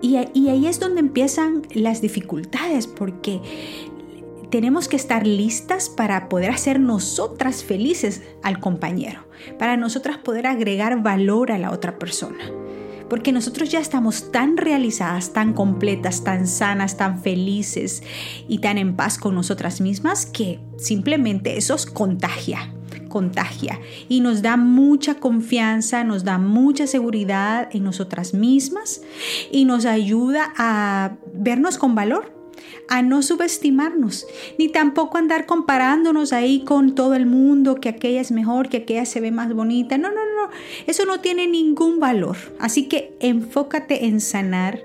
Y, 0.00 0.18
y 0.34 0.48
ahí 0.48 0.66
es 0.66 0.80
donde 0.80 1.00
empiezan 1.00 1.62
las 1.74 2.00
dificultades, 2.00 2.86
porque 2.86 3.40
tenemos 4.50 4.88
que 4.88 4.96
estar 4.96 5.26
listas 5.26 5.88
para 5.90 6.28
poder 6.28 6.50
hacer 6.50 6.80
nosotras 6.80 7.64
felices 7.64 8.22
al 8.42 8.60
compañero, 8.60 9.26
para 9.58 9.76
nosotras 9.76 10.18
poder 10.18 10.46
agregar 10.46 11.02
valor 11.02 11.52
a 11.52 11.58
la 11.58 11.70
otra 11.70 11.98
persona. 11.98 12.44
Porque 13.10 13.30
nosotros 13.30 13.70
ya 13.70 13.78
estamos 13.78 14.32
tan 14.32 14.56
realizadas, 14.56 15.32
tan 15.32 15.52
completas, 15.52 16.24
tan 16.24 16.46
sanas, 16.46 16.96
tan 16.96 17.22
felices 17.22 18.02
y 18.48 18.58
tan 18.58 18.78
en 18.78 18.96
paz 18.96 19.18
con 19.18 19.34
nosotras 19.34 19.80
mismas 19.80 20.26
que 20.26 20.58
simplemente 20.76 21.56
eso 21.56 21.74
os 21.74 21.86
contagia 21.86 22.72
contagia 23.16 23.80
y 24.10 24.20
nos 24.20 24.42
da 24.42 24.58
mucha 24.58 25.14
confianza, 25.14 26.04
nos 26.04 26.22
da 26.22 26.36
mucha 26.36 26.86
seguridad 26.86 27.70
en 27.72 27.82
nosotras 27.82 28.34
mismas 28.34 29.00
y 29.50 29.64
nos 29.64 29.86
ayuda 29.86 30.52
a 30.58 31.16
vernos 31.32 31.78
con 31.78 31.94
valor, 31.94 32.30
a 32.90 33.00
no 33.00 33.22
subestimarnos, 33.22 34.26
ni 34.58 34.68
tampoco 34.68 35.16
andar 35.16 35.46
comparándonos 35.46 36.34
ahí 36.34 36.62
con 36.62 36.94
todo 36.94 37.14
el 37.14 37.24
mundo, 37.24 37.76
que 37.76 37.88
aquella 37.88 38.20
es 38.20 38.32
mejor, 38.32 38.68
que 38.68 38.76
aquella 38.76 39.06
se 39.06 39.22
ve 39.22 39.30
más 39.30 39.50
bonita. 39.54 39.96
No, 39.96 40.10
no, 40.10 40.16
no, 40.16 40.50
eso 40.86 41.06
no 41.06 41.20
tiene 41.20 41.46
ningún 41.46 41.98
valor. 41.98 42.36
Así 42.60 42.86
que 42.86 43.16
enfócate 43.20 44.04
en 44.04 44.20
sanar 44.20 44.82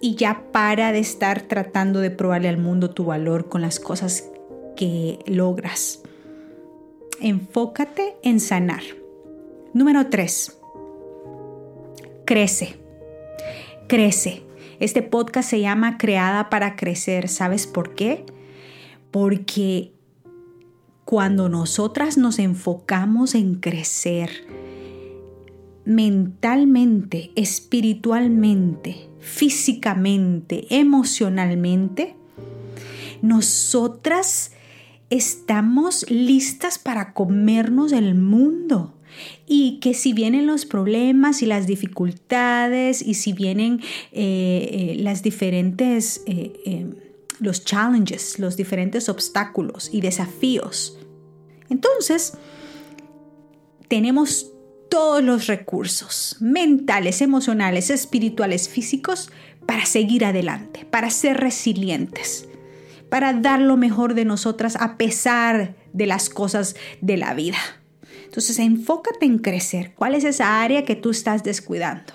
y 0.00 0.14
ya 0.14 0.44
para 0.52 0.92
de 0.92 1.00
estar 1.00 1.42
tratando 1.42 1.98
de 1.98 2.12
probarle 2.12 2.48
al 2.48 2.58
mundo 2.58 2.90
tu 2.90 3.06
valor 3.06 3.48
con 3.48 3.62
las 3.62 3.80
cosas 3.80 4.30
que 4.76 5.18
logras 5.26 6.03
enfócate 7.20 8.16
en 8.22 8.40
sanar. 8.40 8.82
Número 9.72 10.08
3. 10.08 10.58
Crece. 12.24 12.76
Crece. 13.88 14.42
Este 14.80 15.02
podcast 15.02 15.50
se 15.50 15.60
llama 15.60 15.98
Creada 15.98 16.50
para 16.50 16.76
Crecer. 16.76 17.28
¿Sabes 17.28 17.66
por 17.66 17.94
qué? 17.94 18.24
Porque 19.10 19.92
cuando 21.04 21.48
nosotras 21.48 22.16
nos 22.16 22.38
enfocamos 22.38 23.34
en 23.34 23.56
crecer 23.56 24.46
mentalmente, 25.84 27.30
espiritualmente, 27.36 29.08
físicamente, 29.20 30.66
emocionalmente, 30.70 32.16
nosotras 33.22 34.52
estamos 35.10 36.08
listas 36.10 36.78
para 36.78 37.12
comernos 37.12 37.92
el 37.92 38.14
mundo. 38.14 38.94
Y 39.46 39.78
que 39.78 39.94
si 39.94 40.12
vienen 40.12 40.46
los 40.48 40.66
problemas 40.66 41.40
y 41.40 41.46
las 41.46 41.68
dificultades 41.68 43.00
y 43.00 43.14
si 43.14 43.32
vienen 43.32 43.80
eh, 44.10 44.68
eh, 44.72 44.96
las 44.98 45.22
diferentes, 45.22 46.22
eh, 46.26 46.92
los 47.38 47.64
challenges, 47.64 48.40
los 48.40 48.56
diferentes 48.56 49.08
obstáculos 49.08 49.88
y 49.92 50.00
desafíos, 50.00 50.98
entonces 51.68 52.32
tenemos 53.86 54.50
todos 54.88 55.22
los 55.22 55.46
recursos 55.46 56.36
mentales, 56.40 57.20
emocionales, 57.20 57.90
espirituales, 57.90 58.68
físicos 58.68 59.30
para 59.66 59.86
seguir 59.86 60.24
adelante, 60.24 60.84
para 60.84 61.10
ser 61.10 61.38
resilientes, 61.38 62.48
para 63.14 63.32
dar 63.32 63.60
lo 63.60 63.76
mejor 63.76 64.14
de 64.14 64.24
nosotras 64.24 64.76
a 64.80 64.96
pesar 64.96 65.76
de 65.92 66.04
las 66.04 66.28
cosas 66.28 66.74
de 67.00 67.16
la 67.16 67.32
vida. 67.32 67.58
Entonces, 68.24 68.58
enfócate 68.58 69.24
en 69.24 69.38
crecer. 69.38 69.92
¿Cuál 69.94 70.16
es 70.16 70.24
esa 70.24 70.60
área 70.64 70.84
que 70.84 70.96
tú 70.96 71.10
estás 71.10 71.44
descuidando? 71.44 72.12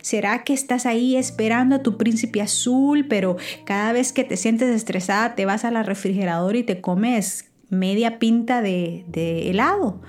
¿Será 0.00 0.44
que 0.44 0.52
estás 0.52 0.86
ahí 0.86 1.16
esperando 1.16 1.74
a 1.74 1.82
tu 1.82 1.98
príncipe 1.98 2.40
azul, 2.40 3.08
pero 3.08 3.36
cada 3.64 3.90
vez 3.90 4.12
que 4.12 4.22
te 4.22 4.36
sientes 4.36 4.68
estresada 4.68 5.34
te 5.34 5.44
vas 5.44 5.64
a 5.64 5.72
la 5.72 5.82
refrigeradora 5.82 6.56
y 6.56 6.62
te 6.62 6.80
comes 6.80 7.50
media 7.68 8.20
pinta 8.20 8.62
de, 8.62 9.04
helado? 9.50 10.02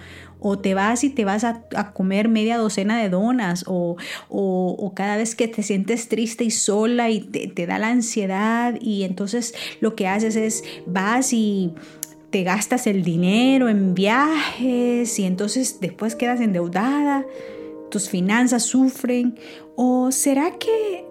O 0.43 0.59
te 0.59 0.73
vas 0.73 1.05
y 1.05 1.09
te 1.09 1.23
vas 1.23 1.45
a, 1.45 1.63
comer 1.93 2.27
media 2.27 2.57
docena 2.57 3.01
de 3.01 3.09
donas, 3.09 3.63
o, 3.65 3.95
cada 4.93 5.15
vez 5.15 5.35
que 5.35 5.47
te 5.47 5.63
sientes 5.63 6.09
triste 6.09 6.43
y 6.43 6.51
sola 6.51 7.09
y 7.09 7.21
te, 7.21 7.47
te, 7.47 7.65
da 7.65 7.79
la 7.79 7.87
ansiedad 7.87 8.75
y 8.79 9.03
entonces 9.03 9.55
lo 9.79 9.95
que 9.95 10.07
haces 10.07 10.35
es 10.35 10.63
vas 10.85 11.31
y 11.31 11.73
te 12.29 12.43
gastas 12.43 12.87
el 12.87 13.03
dinero 13.03 13.69
en 13.69 13.95
viajes 13.95 15.17
y 15.17 15.23
entonces 15.23 15.79
después 15.79 16.15
quedas 16.15 16.41
endeudada, 16.41 17.25
tus 17.89 18.09
finanzas 18.09 18.63
sufren, 18.63 19.39
o 19.77 20.11
será 20.11 20.57
que 20.57 21.05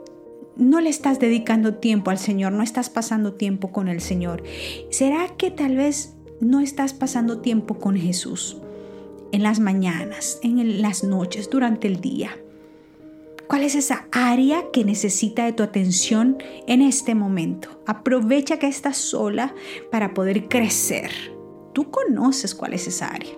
no 0.56 0.80
le 0.80 0.90
estás 0.90 1.18
dedicando 1.18 1.76
tiempo 1.76 2.10
al 2.10 2.18
Señor, 2.18 2.52
no 2.52 2.62
estás 2.62 2.90
pasando 2.90 3.32
tiempo 3.32 3.72
con 3.72 3.88
el 3.88 4.02
Señor. 4.02 4.42
¿Será 4.90 5.28
que 5.38 5.50
tal 5.50 5.76
vez 5.76 6.16
no 6.40 6.60
estás 6.60 6.92
pasando 6.92 7.38
tiempo 7.38 7.78
con 7.78 7.96
Jesús 7.96 8.58
en 9.32 9.42
las 9.42 9.58
mañanas, 9.58 10.38
en 10.42 10.80
las 10.80 11.02
noches, 11.02 11.50
durante 11.50 11.88
el 11.88 12.00
día? 12.00 12.30
¿Cuál 13.48 13.64
es 13.64 13.74
esa 13.74 14.06
área 14.12 14.64
que 14.72 14.84
necesita 14.84 15.44
de 15.44 15.52
tu 15.52 15.62
atención 15.62 16.38
en 16.66 16.80
este 16.80 17.14
momento? 17.14 17.82
Aprovecha 17.86 18.58
que 18.58 18.66
estás 18.66 18.96
sola 18.96 19.54
para 19.90 20.14
poder 20.14 20.48
crecer. 20.48 21.10
Tú 21.74 21.90
conoces 21.90 22.54
cuál 22.54 22.72
es 22.72 22.86
esa 22.86 23.08
área. 23.08 23.32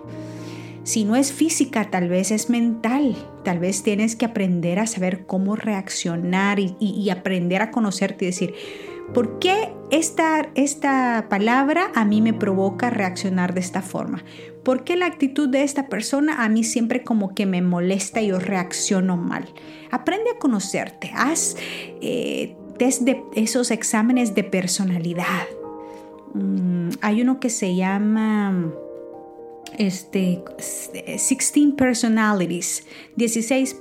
Si 0.83 1.03
no 1.03 1.15
es 1.15 1.33
física, 1.33 1.89
tal 1.89 2.07
vez 2.07 2.31
es 2.31 2.49
mental. 2.49 3.15
Tal 3.43 3.59
vez 3.59 3.83
tienes 3.83 4.15
que 4.15 4.25
aprender 4.25 4.79
a 4.79 4.87
saber 4.87 5.25
cómo 5.25 5.55
reaccionar 5.55 6.59
y, 6.59 7.09
aprender 7.09 7.61
a 7.61 7.71
conocerte 7.71 8.23
y 8.23 8.27
decir, 8.27 8.53
¿por 9.13 9.39
qué 9.39 9.73
esta, 9.91 10.49
esta 10.55 11.27
palabra 11.29 11.91
a 11.95 12.05
mí 12.05 12.21
me 12.21 12.33
provoca 12.33 12.89
reaccionar 12.89 13.53
de 13.53 13.59
esta 13.59 13.81
forma? 13.81 14.23
¿Por 14.63 14.83
qué 14.83 14.95
la 14.95 15.05
actitud 15.05 15.47
de 15.47 15.63
esta 15.63 15.87
persona 15.87 16.43
a 16.43 16.49
mí 16.49 16.63
siempre 16.63 17.03
como 17.03 17.35
que 17.35 17.45
me 17.45 17.61
molesta 17.61 18.21
y 18.21 18.27
yo 18.27 18.39
reacciono 18.39 19.15
mal? 19.15 19.47
Aprende 19.91 20.31
a 20.31 20.39
conocerte. 20.39 21.11
Haz 21.13 21.55
eh, 22.01 22.55
esos 23.35 23.71
exámenes 23.71 24.33
de 24.33 24.43
personalidad. 24.43 25.45
Mm, 26.33 26.89
hay 27.01 27.21
uno 27.21 27.39
que 27.39 27.49
se 27.49 27.75
llama 27.75 28.73
este, 29.77 30.43
16 30.57 31.73
personalities, 31.75 32.85
16 33.15 33.77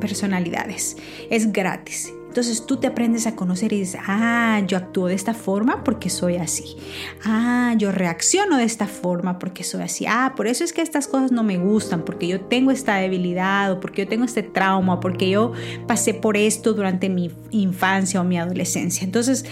personalidades. 0.00 0.96
Es 1.30 1.52
gratis. 1.52 2.12
Entonces 2.34 2.66
tú 2.66 2.78
te 2.78 2.88
aprendes 2.88 3.28
a 3.28 3.36
conocer 3.36 3.72
y 3.72 3.78
dices, 3.78 4.00
ah, 4.08 4.60
yo 4.66 4.76
actúo 4.76 5.06
de 5.06 5.14
esta 5.14 5.34
forma 5.34 5.84
porque 5.84 6.10
soy 6.10 6.34
así. 6.34 6.76
Ah, 7.24 7.76
yo 7.78 7.92
reacciono 7.92 8.56
de 8.56 8.64
esta 8.64 8.88
forma 8.88 9.38
porque 9.38 9.62
soy 9.62 9.82
así. 9.82 10.04
Ah, 10.08 10.32
por 10.34 10.48
eso 10.48 10.64
es 10.64 10.72
que 10.72 10.82
estas 10.82 11.06
cosas 11.06 11.30
no 11.30 11.44
me 11.44 11.58
gustan, 11.58 12.04
porque 12.04 12.26
yo 12.26 12.40
tengo 12.40 12.72
esta 12.72 12.96
debilidad 12.96 13.70
o 13.70 13.78
porque 13.78 14.02
yo 14.02 14.08
tengo 14.08 14.24
este 14.24 14.42
trauma, 14.42 14.98
porque 14.98 15.30
yo 15.30 15.52
pasé 15.86 16.12
por 16.12 16.36
esto 16.36 16.74
durante 16.74 17.08
mi 17.08 17.30
infancia 17.52 18.20
o 18.20 18.24
mi 18.24 18.36
adolescencia. 18.36 19.04
Entonces, 19.04 19.44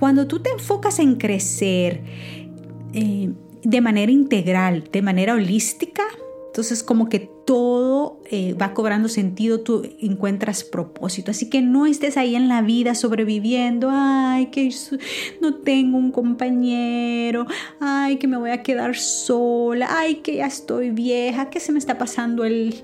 cuando 0.00 0.26
tú 0.26 0.40
te 0.40 0.50
enfocas 0.50 0.98
en 0.98 1.14
crecer, 1.14 2.02
eh, 2.94 3.32
de 3.62 3.80
manera 3.80 4.10
integral, 4.10 4.88
de 4.90 5.02
manera 5.02 5.34
holística, 5.34 6.02
entonces 6.48 6.82
como 6.82 7.08
que 7.08 7.30
todo 7.44 8.20
eh, 8.30 8.54
va 8.54 8.72
cobrando 8.72 9.08
sentido, 9.08 9.60
tú 9.60 9.82
encuentras 10.00 10.64
propósito. 10.64 11.30
Así 11.30 11.50
que 11.50 11.62
no 11.62 11.86
estés 11.86 12.16
ahí 12.16 12.34
en 12.34 12.48
la 12.48 12.62
vida 12.62 12.94
sobreviviendo, 12.94 13.90
ay, 13.92 14.46
que 14.46 14.74
no 15.40 15.56
tengo 15.56 15.98
un 15.98 16.10
compañero, 16.10 17.46
ay, 17.80 18.16
que 18.16 18.26
me 18.26 18.36
voy 18.36 18.50
a 18.50 18.62
quedar 18.62 18.96
sola, 18.96 19.88
ay, 19.90 20.16
que 20.16 20.36
ya 20.36 20.46
estoy 20.46 20.90
vieja, 20.90 21.50
que 21.50 21.60
se 21.60 21.72
me 21.72 21.78
está 21.78 21.98
pasando 21.98 22.44
el, 22.44 22.82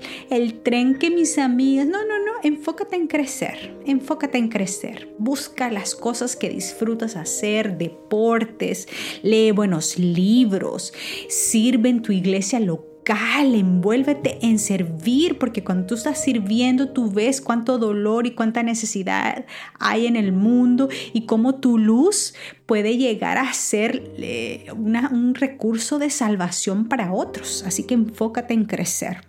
tren, 0.63 0.95
que 0.95 1.09
mis 1.09 1.37
amigas. 1.37 1.87
No, 1.87 1.99
no, 2.05 2.19
no, 2.19 2.31
enfócate 2.43 2.95
en 2.95 3.07
crecer, 3.07 3.75
enfócate 3.85 4.37
en 4.37 4.49
crecer. 4.49 5.13
Busca 5.17 5.71
las 5.71 5.95
cosas 5.95 6.35
que 6.35 6.49
disfrutas 6.49 7.15
hacer, 7.15 7.77
deportes, 7.77 8.87
lee 9.23 9.51
buenos 9.51 9.97
libros, 9.97 10.93
sirve 11.29 11.89
en 11.89 12.01
tu 12.01 12.11
iglesia 12.11 12.59
local 12.59 12.90
envuélvete 13.05 14.45
en 14.45 14.59
servir, 14.59 15.37
porque 15.37 15.63
cuando 15.63 15.87
tú 15.87 15.95
estás 15.95 16.23
sirviendo, 16.23 16.89
tú 16.89 17.11
ves 17.11 17.41
cuánto 17.41 17.77
dolor 17.77 18.27
y 18.27 18.31
cuánta 18.31 18.63
necesidad 18.63 19.45
hay 19.79 20.07
en 20.07 20.15
el 20.15 20.31
mundo 20.31 20.89
y 21.13 21.25
cómo 21.25 21.55
tu 21.55 21.77
luz 21.77 22.33
puede 22.65 22.97
llegar 22.97 23.37
a 23.37 23.53
ser 23.53 24.13
eh, 24.17 24.67
un 24.73 25.35
recurso 25.35 25.99
de 25.99 26.09
salvación 26.09 26.87
para 26.87 27.13
otros. 27.13 27.63
Así 27.65 27.83
que 27.83 27.95
enfócate 27.95 28.53
en 28.53 28.65
crecer. 28.65 29.21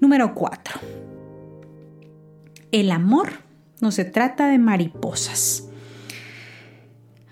Número 0.00 0.34
cuatro. 0.34 0.78
El 2.70 2.90
amor 2.90 3.44
no 3.80 3.90
se 3.90 4.04
trata 4.04 4.48
de 4.48 4.58
mariposas. 4.58 5.68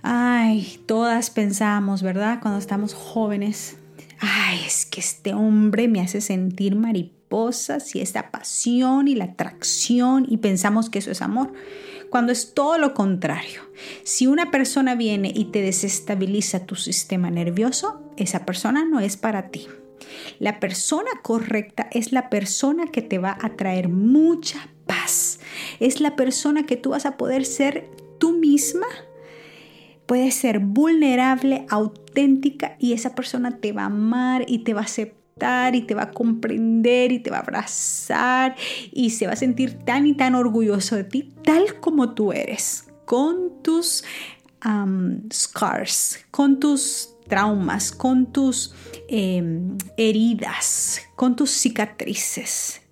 Ay, 0.02 0.80
todas 0.86 1.30
pensamos, 1.30 2.02
¿verdad? 2.02 2.40
Cuando 2.40 2.58
estamos 2.58 2.94
jóvenes, 2.94 3.76
ay, 4.22 4.60
es 4.64 4.86
que 4.86 5.00
este 5.00 5.34
hombre 5.34 5.88
me 5.88 6.00
hace 6.00 6.20
sentir 6.20 6.76
mariposas 6.76 7.94
y 7.96 8.00
esta 8.00 8.30
pasión 8.30 9.08
y 9.08 9.16
la 9.16 9.24
atracción 9.24 10.26
y 10.28 10.36
pensamos 10.36 10.88
que 10.88 11.00
eso 11.00 11.10
es 11.10 11.22
amor, 11.22 11.52
cuando 12.08 12.30
es 12.30 12.54
todo 12.54 12.78
lo 12.78 12.94
contrario. 12.94 13.62
Si 14.04 14.28
una 14.28 14.50
persona 14.50 14.94
viene 14.94 15.32
y 15.34 15.46
te 15.46 15.60
desestabiliza 15.60 16.66
tu 16.66 16.76
sistema 16.76 17.30
nervioso, 17.30 18.00
esa 18.16 18.46
persona 18.46 18.84
no 18.84 19.00
es 19.00 19.16
para 19.16 19.48
ti. 19.48 19.66
La 20.38 20.60
persona 20.60 21.10
correcta 21.22 21.88
es 21.90 22.12
la 22.12 22.30
persona 22.30 22.86
que 22.86 23.02
te 23.02 23.18
va 23.18 23.36
a 23.40 23.56
traer 23.56 23.88
mucha 23.88 24.68
paz. 24.86 25.40
Es 25.80 26.00
la 26.00 26.14
persona 26.14 26.64
que 26.64 26.76
tú 26.76 26.90
vas 26.90 27.06
a 27.06 27.16
poder 27.16 27.44
ser 27.44 27.88
tú 28.18 28.32
misma 28.38 28.86
puedes 30.12 30.34
ser 30.34 30.58
vulnerable, 30.58 31.64
auténtica 31.70 32.76
y 32.78 32.92
esa 32.92 33.14
persona 33.14 33.60
te 33.60 33.72
va 33.72 33.84
a 33.84 33.86
amar 33.86 34.44
y 34.46 34.58
te 34.58 34.74
va 34.74 34.82
a 34.82 34.84
aceptar 34.84 35.74
y 35.74 35.86
te 35.86 35.94
va 35.94 36.02
a 36.02 36.10
comprender 36.10 37.12
y 37.12 37.20
te 37.20 37.30
va 37.30 37.38
a 37.38 37.40
abrazar 37.40 38.54
y 38.92 39.08
se 39.08 39.26
va 39.26 39.32
a 39.32 39.36
sentir 39.36 39.72
tan 39.86 40.06
y 40.06 40.12
tan 40.12 40.34
orgulloso 40.34 40.96
de 40.96 41.04
ti 41.04 41.32
tal 41.42 41.80
como 41.80 42.12
tú 42.12 42.30
eres, 42.30 42.88
con 43.06 43.62
tus 43.62 44.04
scars, 45.32 46.18
con 46.30 46.60
tus 46.60 47.14
traumas, 47.26 47.90
con 47.90 48.30
tus 48.30 48.74
em, 49.08 49.78
heridas, 49.96 51.00
con 51.16 51.36
tus 51.36 51.52
cicatrices. 51.52 52.82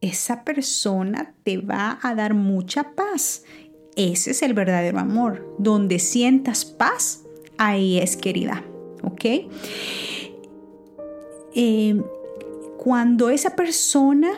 Esa 0.00 0.42
persona 0.42 1.34
te 1.44 1.58
va 1.58 2.00
a 2.02 2.16
dar 2.16 2.34
mucha 2.34 2.96
paz 2.96 3.44
ese 3.96 4.32
es 4.32 4.42
el 4.42 4.54
verdadero 4.54 4.98
amor. 4.98 5.54
Donde 5.58 5.98
sientas 5.98 6.64
paz, 6.64 7.24
ahí 7.58 7.98
es 7.98 8.16
querida. 8.16 8.64
¿Ok? 9.02 9.24
Em, 11.54 12.02
cuando 12.78 13.30
esa 13.30 13.54
persona 13.54 14.32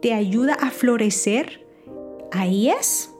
te 0.00 0.12
ayuda 0.12 0.54
a 0.54 0.70
florecer, 0.70 1.64
ahí 2.32 2.68
es. 2.68 3.10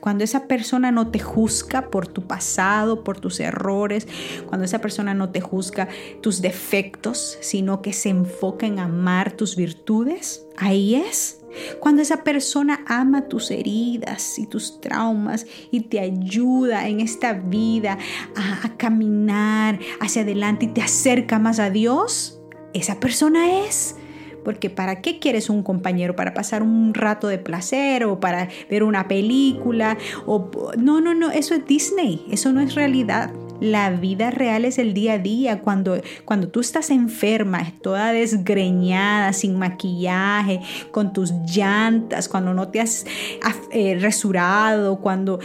Cuando 0.00 0.24
esa 0.24 0.46
persona 0.46 0.90
no 0.90 1.10
te 1.10 1.18
juzga 1.18 1.90
por 1.90 2.08
tu 2.08 2.22
pasado, 2.22 3.04
por 3.04 3.20
tus 3.20 3.38
errores, 3.40 4.08
cuando 4.46 4.64
esa 4.64 4.80
persona 4.80 5.12
no 5.12 5.30
te 5.30 5.40
juzga 5.40 5.88
tus 6.22 6.40
defectos, 6.40 7.36
sino 7.40 7.82
que 7.82 7.92
se 7.92 8.08
enfoca 8.08 8.66
en 8.66 8.78
amar 8.78 9.32
tus 9.32 9.56
virtudes, 9.56 10.46
ahí 10.56 10.94
es. 10.94 11.39
Cuando 11.80 12.02
esa 12.02 12.22
persona 12.24 12.84
ama 12.86 13.28
tus 13.28 13.50
heridas 13.50 14.38
y 14.38 14.46
tus 14.46 14.80
traumas 14.80 15.46
y 15.70 15.82
te 15.82 16.00
ayuda 16.00 16.88
en 16.88 17.00
esta 17.00 17.32
vida 17.32 17.98
a, 18.36 18.76
caminar 18.76 19.78
hacia 20.00 20.22
adelante 20.22 20.66
y 20.66 20.68
te 20.68 20.82
acerca 20.82 21.38
más 21.38 21.58
a 21.58 21.70
Dios, 21.70 22.40
esa 22.72 23.00
persona 23.00 23.64
es. 23.66 23.96
Porque 24.44 24.70
¿para 24.70 25.02
qué 25.02 25.18
quieres 25.18 25.50
un 25.50 25.62
compañero? 25.62 26.16
¿Para 26.16 26.32
pasar 26.32 26.62
un 26.62 26.94
rato 26.94 27.28
de 27.28 27.38
placer 27.38 28.04
o 28.04 28.20
para 28.20 28.48
ver 28.70 28.82
una 28.82 29.06
película? 29.06 29.98
O, 30.24 30.50
no, 30.78 31.00
no, 31.00 31.14
no, 31.14 31.30
eso 31.30 31.54
es 31.54 31.66
Disney, 31.66 32.24
eso 32.30 32.52
no 32.52 32.60
es 32.60 32.74
realidad. 32.74 33.32
La 33.60 33.90
vida 33.90 34.30
real 34.30 34.64
es 34.64 34.78
el 34.78 34.94
día 34.94 35.14
a 35.14 35.18
día, 35.18 35.60
cuando, 35.60 36.00
cuando 36.24 36.48
tú 36.48 36.60
estás 36.60 36.90
enferma, 36.90 37.72
toda 37.82 38.12
desgreñada, 38.12 39.32
sin 39.32 39.58
maquillaje, 39.58 40.60
con 40.90 41.12
tus 41.12 41.32
llantas, 41.46 42.28
cuando 42.28 42.54
no 42.54 42.68
te 42.68 42.80
has 42.80 43.04
eh, 43.72 43.98
resurado, 44.00 45.00
cuando 45.00 45.40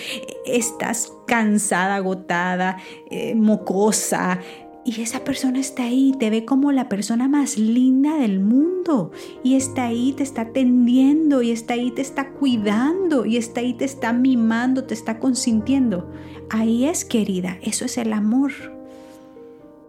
estás 0.45 1.12
cansada, 1.28 1.95
agotada, 1.95 2.78
eh, 3.10 3.36
mocosa, 3.36 4.39
y 4.88 5.01
esa 5.01 5.23
persona 5.23 5.60
está 5.60 5.86
ahí, 5.86 6.13
te 6.19 6.30
ve 6.30 6.45
como 6.45 6.71
la 6.71 6.88
persona 6.89 7.28
más 7.28 7.58
linda 7.58 8.17
del 8.17 8.39
mundo. 8.39 9.12
Y 9.43 9.56
está 9.56 9.86
ahí, 9.86 10.13
te 10.13 10.21
está 10.21 10.43
atendiendo, 10.43 11.41
y 11.41 11.49
está 11.49 11.73
ahí, 11.73 11.89
te 11.89 12.04
está 12.04 12.30
cuidando, 12.30 13.25
y 13.25 13.38
está 13.38 13.62
ahí, 13.62 13.73
te 13.73 13.84
está 13.84 14.13
mimando, 14.13 14.84
te 14.84 14.93
está 14.93 15.17
consintiendo. 15.17 16.08
Ahí 16.49 16.86
es, 16.86 17.05
querida, 17.05 17.58
eso 17.62 17.86
es 17.86 17.97
el 17.97 18.13
amor. 18.13 18.51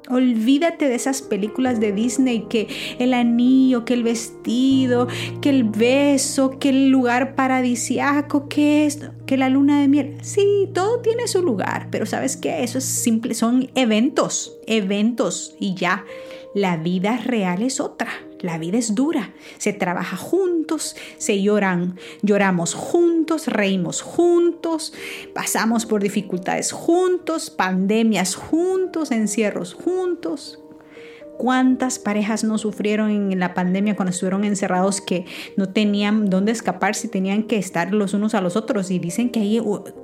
Olvídate 0.09 0.89
de 0.89 0.95
esas 0.95 1.21
películas 1.21 1.81
de 1.81 1.91
Disney 1.91 2.47
que 2.49 2.69
el 3.01 3.13
anillo, 3.13 3.85
que 3.85 3.95
el 3.95 4.05
vestido, 4.05 5.09
que 5.41 5.51
el 5.51 5.65
beso, 5.65 6.59
que 6.61 6.69
el 6.69 6.91
lugar 6.91 7.35
paradisiaco, 7.35 8.49
que 8.49 8.87
esto, 8.87 9.11
que 9.27 9.37
la 9.37 9.49
luna 9.49 9.81
de 9.81 9.89
miel. 9.89 10.17
Sí, 10.23 10.69
todo 10.73 11.01
tiene 11.01 11.27
su 11.27 11.43
lugar, 11.43 11.89
pero 11.91 12.07
¿sabes 12.07 12.37
qué? 12.37 12.63
Eso 12.63 12.79
es 12.79 12.85
simple, 12.85 13.35
son 13.35 13.69
eventos, 13.75 14.57
eventos 14.67 15.57
y 15.59 15.75
ya. 15.75 16.05
La 16.55 16.77
vida 16.77 17.19
real 17.19 17.63
es 17.63 17.81
otra. 17.81 18.11
La 18.41 18.59
vida 18.59 18.79
es 18.79 18.95
dura, 18.95 19.33
se 19.59 19.73
trabaja 19.73 20.17
juntos, 20.17 20.97
se 21.17 21.41
lloran, 21.41 21.99
lloramos 22.23 22.75
juntos, 22.75 23.47
reímos 23.47 24.03
juntos, 24.03 24.93
pasamos 25.35 25.87
por 25.87 26.03
dificultades 26.03 26.73
juntos, 26.73 27.51
pandemias 27.51 28.35
juntos, 28.35 29.11
encierros 29.11 29.75
juntos. 29.75 30.59
¿Cuántas 31.39 31.99
parejas 31.99 32.45
no 32.45 32.59
sufrieron 32.59 33.11
en 33.11 33.39
la 33.39 33.55
pandemia 33.55 33.97
cuando 33.97 34.11
estuvieron 34.11 34.45
encerrados 34.45 35.01
que 35.01 35.27
no 35.57 35.69
tenían 35.69 36.31
dónde 36.31 36.53
escapar 36.53 36.95
si 36.95 37.09
tenían 37.09 37.43
que 37.43 37.57
estar 37.57 37.93
los 37.93 38.15
unos 38.15 38.35
a 38.35 38.41
los 38.41 38.57
otros? 38.57 38.91
Y 38.91 38.99
dicen 38.99 39.31
que 39.31 39.41
ahí 39.41 39.61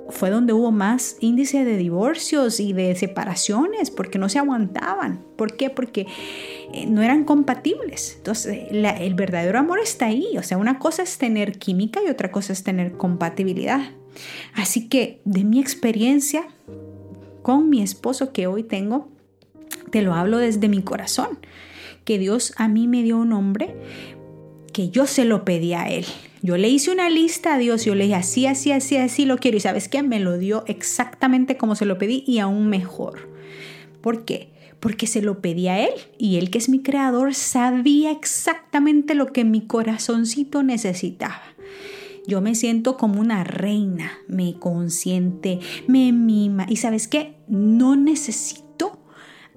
fue 0.09 0.29
donde 0.29 0.53
hubo 0.53 0.71
más 0.71 1.17
índice 1.19 1.65
de 1.65 1.77
divorcios 1.77 2.59
y 2.59 2.73
de 2.73 2.95
separaciones 2.95 3.91
porque 3.91 4.19
no 4.19 4.29
se 4.29 4.39
aguantaban. 4.39 5.23
¿Por 5.35 5.57
qué? 5.57 5.69
Porque 5.69 6.07
eh, 6.73 6.85
no 6.85 7.01
eran 7.01 7.23
compatibles. 7.23 8.15
Entonces, 8.17 8.67
el 8.71 9.13
verdadero 9.15 9.57
amor 9.59 9.79
está 9.79 10.07
ahí. 10.07 10.37
O 10.37 10.43
sea, 10.43 10.57
una 10.57 10.79
cosa 10.79 11.03
es 11.03 11.17
tener 11.17 11.57
química 11.57 11.99
y 12.05 12.09
otra 12.09 12.31
cosa 12.31 12.53
es 12.53 12.63
tener 12.63 12.93
compatibilidad. 12.93 13.81
Así 14.53 14.87
que 14.87 15.21
de 15.25 15.43
mi 15.43 15.59
experiencia 15.59 16.45
con 17.41 17.69
mi 17.69 17.81
esposo 17.81 18.31
que 18.31 18.47
hoy 18.47 18.63
tengo, 18.63 19.09
te 19.93 20.01
lo 20.01 20.15
hablo 20.15 20.39
desde 20.39 20.69
mi 20.69 20.81
corazón, 20.81 21.37
que 22.03 22.17
Dios 22.17 22.55
a 22.57 22.67
mí 22.67 22.87
me 22.87 23.03
dio 23.03 23.15
un 23.15 23.31
hombre 23.31 23.75
que 24.73 24.89
yo 24.89 25.05
se 25.05 25.23
lo 25.23 25.45
pedí 25.45 25.73
a 25.73 25.87
él. 25.87 26.03
Yo 26.41 26.57
le 26.57 26.67
hice 26.67 26.91
una 26.91 27.11
lista 27.11 27.53
a 27.53 27.57
Dios, 27.59 27.85
yo 27.85 27.93
le 27.93 28.05
dije 28.05 28.15
así, 28.15 28.47
así, 28.47 28.71
así, 28.71 28.97
así 28.97 29.25
lo 29.25 29.37
quiero. 29.37 29.57
Y 29.57 29.59
sabes 29.59 29.87
qué, 29.87 30.01
me 30.01 30.19
lo 30.19 30.39
dio 30.39 30.63
exactamente 30.65 31.57
como 31.57 31.75
se 31.75 31.85
lo 31.85 31.99
pedí 31.99 32.23
y 32.25 32.39
aún 32.39 32.69
mejor. 32.69 33.29
¿Por 34.01 34.25
qué? 34.25 34.49
Porque 34.79 35.05
se 35.05 35.21
lo 35.21 35.41
pedí 35.41 35.67
a 35.67 35.79
Él 35.79 35.93
y 36.17 36.37
Él 36.37 36.49
que 36.49 36.57
es 36.57 36.69
mi 36.69 36.81
creador 36.81 37.35
sabía 37.35 38.09
exactamente 38.09 39.13
lo 39.13 39.27
que 39.27 39.45
mi 39.45 39.61
corazoncito 39.61 40.63
necesitaba. 40.63 41.43
Yo 42.25 42.41
me 42.41 42.55
siento 42.55 42.97
como 42.97 43.21
una 43.21 43.43
reina, 43.43 44.13
me 44.27 44.55
consiente, 44.57 45.59
me 45.87 46.11
mima 46.11 46.65
y 46.67 46.77
sabes 46.77 47.07
qué, 47.07 47.35
no 47.47 47.95
necesito 47.95 48.62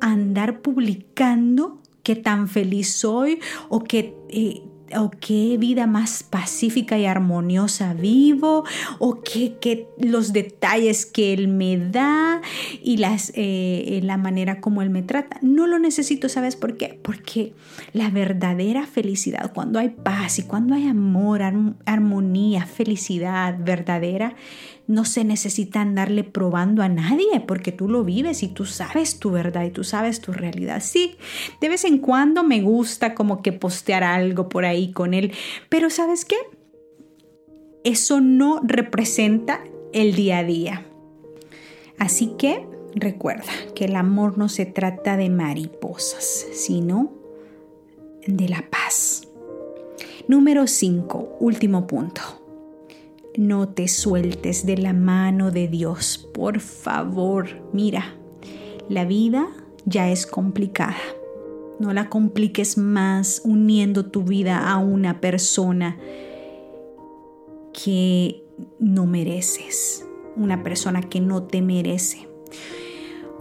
andar 0.01 0.61
publicando 0.61 1.81
qué 2.03 2.17
tan 2.17 2.49
feliz 2.49 2.93
soy 2.93 3.41
o 3.69 3.83
qué, 3.83 4.15
eh, 4.29 4.63
o 4.97 5.11
qué 5.11 5.57
vida 5.59 5.87
más 5.87 6.23
pacífica 6.23 6.99
y 6.99 7.07
armoniosa 7.07 7.95
vivo 7.95 8.65
o 8.99 9.23
qué, 9.23 9.89
los 9.99 10.33
detalles 10.33 11.07
que 11.07 11.33
él 11.33 11.49
me 11.49 11.77
da 11.77 12.41
y 12.83 12.99
las, 12.99 13.33
eh, 13.35 14.01
la 14.05 14.17
manera 14.17 14.61
como 14.61 14.83
él 14.83 14.91
me 14.91 15.03
trata. 15.03 15.39
No 15.43 15.67
lo 15.67 15.79
necesito, 15.79 16.29
¿sabes 16.29 16.57
por 16.57 16.77
qué? 16.77 16.99
Porque 17.03 17.55
la 17.93 18.11
verdadera 18.11 18.87
felicidad, 18.87 19.53
cuando 19.53 19.79
hay 19.79 19.89
paz 19.91 20.39
y 20.39 20.43
cuando 20.45 20.75
hay 20.75 20.87
amor, 20.87 21.43
armonía, 21.87 22.67
felicidad 22.67 23.57
verdadera, 23.59 24.37
no 24.87 25.05
se 25.05 25.25
necesita 25.25 25.81
andarle 25.81 26.23
probando 26.25 26.83
a 26.83 26.89
nadie 26.89 27.41
porque 27.47 27.73
tú 27.73 27.89
lo 27.89 28.05
vives 28.05 28.43
y 28.43 28.49
tú 28.49 28.65
sabes 28.65 29.19
tu 29.19 29.31
verdad 29.31 29.65
y 29.65 29.71
tú 29.71 29.85
sabes 29.85 30.21
tu 30.21 30.33
realidad. 30.33 30.81
Sí, 30.83 31.17
de 31.61 31.69
vez 31.69 31.85
en 31.85 31.99
cuando 31.99 32.45
me 32.45 32.61
gusta 32.61 33.15
como 33.15 33.43
que 33.43 33.53
postear 33.53 34.05
algo 34.05 34.49
por 34.49 34.65
ahí 34.65 34.93
con 34.93 35.15
él, 35.15 35.33
pero 35.69 35.91
¿sabes 35.91 36.25
qué? 36.25 36.37
Eso 37.85 38.21
no 38.21 38.61
representa 38.65 39.65
el 39.93 40.15
día 40.15 40.39
a 40.39 40.45
día. 40.45 40.87
Así 41.99 42.35
que 42.39 42.67
recuerda 42.95 43.53
que 43.75 43.87
el 43.87 43.97
amor 43.97 44.39
no 44.39 44.49
se 44.49 44.67
trata 44.67 45.17
de 45.17 45.31
mariposas, 45.31 46.47
sino 46.53 47.13
de 48.27 48.49
la 48.49 48.65
paz. 48.71 49.29
Número 50.29 50.67
5, 50.67 51.37
último 51.41 51.87
punto. 51.87 52.46
No 53.37 53.69
te 53.69 53.87
sueltes 53.87 54.65
de 54.65 54.79
la 54.79 54.95
mano 54.95 55.51
de 55.51 55.69
Dios, 55.69 56.27
por 56.33 56.61
favor. 56.61 57.49
Mira, 57.73 58.15
la 58.89 59.05
vida 59.05 59.47
ya 59.85 60.11
es 60.11 60.27
complicada. 60.27 60.97
No 61.79 61.93
la 61.93 62.09
compliques 62.09 62.79
más 62.79 63.43
uniendo 63.45 64.07
tu 64.07 64.23
vida 64.23 64.71
a 64.71 64.79
una 64.79 65.21
persona 65.21 65.99
que 67.75 68.43
no 68.79 69.05
mereces, 69.05 70.07
una 70.35 70.63
persona 70.63 71.03
que 71.03 71.21
no 71.21 71.43
te 71.43 71.61
merece, 71.61 72.27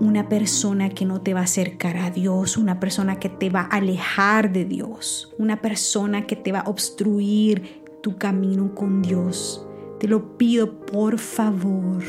una 0.01 0.27
persona 0.27 0.89
que 0.89 1.05
no 1.05 1.21
te 1.21 1.33
va 1.33 1.39
a 1.39 1.43
acercar 1.43 1.95
a 1.95 2.11
Dios, 2.11 2.57
una 2.57 2.81
persona 2.81 3.17
que 3.17 3.29
te 3.29 3.49
va 3.49 3.61
a 3.61 3.77
alejar 3.77 4.51
de 4.51 4.65
Dios, 4.65 5.33
una 5.37 5.61
persona 5.61 6.27
que 6.27 6.35
te 6.35 6.51
va 6.51 6.59
a 6.59 6.69
obstruir 6.69 7.85
tu 8.01 8.17
camino 8.17 8.75
con 8.75 9.01
Dios. 9.01 9.64
Te 9.99 10.07
lo 10.07 10.37
pido, 10.37 10.81
por 10.81 11.19
favor, 11.19 12.03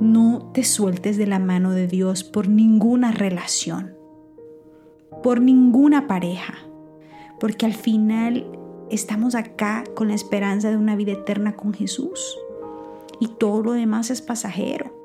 no 0.00 0.50
te 0.52 0.64
sueltes 0.64 1.16
de 1.16 1.26
la 1.26 1.38
mano 1.38 1.72
de 1.72 1.86
Dios 1.86 2.24
por 2.24 2.48
ninguna 2.48 3.10
relación, 3.12 3.94
por 5.22 5.40
ninguna 5.40 6.06
pareja, 6.06 6.54
porque 7.38 7.64
al 7.64 7.74
final 7.74 8.46
estamos 8.90 9.34
acá 9.34 9.84
con 9.94 10.08
la 10.08 10.14
esperanza 10.14 10.70
de 10.70 10.76
una 10.76 10.94
vida 10.94 11.12
eterna 11.12 11.56
con 11.56 11.72
Jesús 11.72 12.36
y 13.18 13.28
todo 13.28 13.62
lo 13.62 13.72
demás 13.72 14.10
es 14.10 14.20
pasajero. 14.20 14.98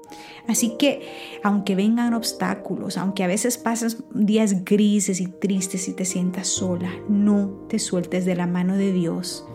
Así 0.48 0.76
que 0.78 1.40
aunque 1.44 1.76
vengan 1.76 2.14
obstáculos, 2.14 2.98
aunque 2.98 3.24
a 3.24 3.28
veces 3.28 3.58
pases 3.58 4.04
días 4.14 4.64
grises 4.64 5.20
y 5.20 5.28
tristes 5.28 5.88
y 5.88 5.94
te 5.94 6.06
sientas 6.06 6.48
sola, 6.48 6.92
no 7.10 7.48
te 7.68 7.80
sueltes 7.80 8.26
de 8.26 8.36
la 8.36 8.48
mano 8.48 8.76
de 8.76 8.92
Dios 8.92 9.46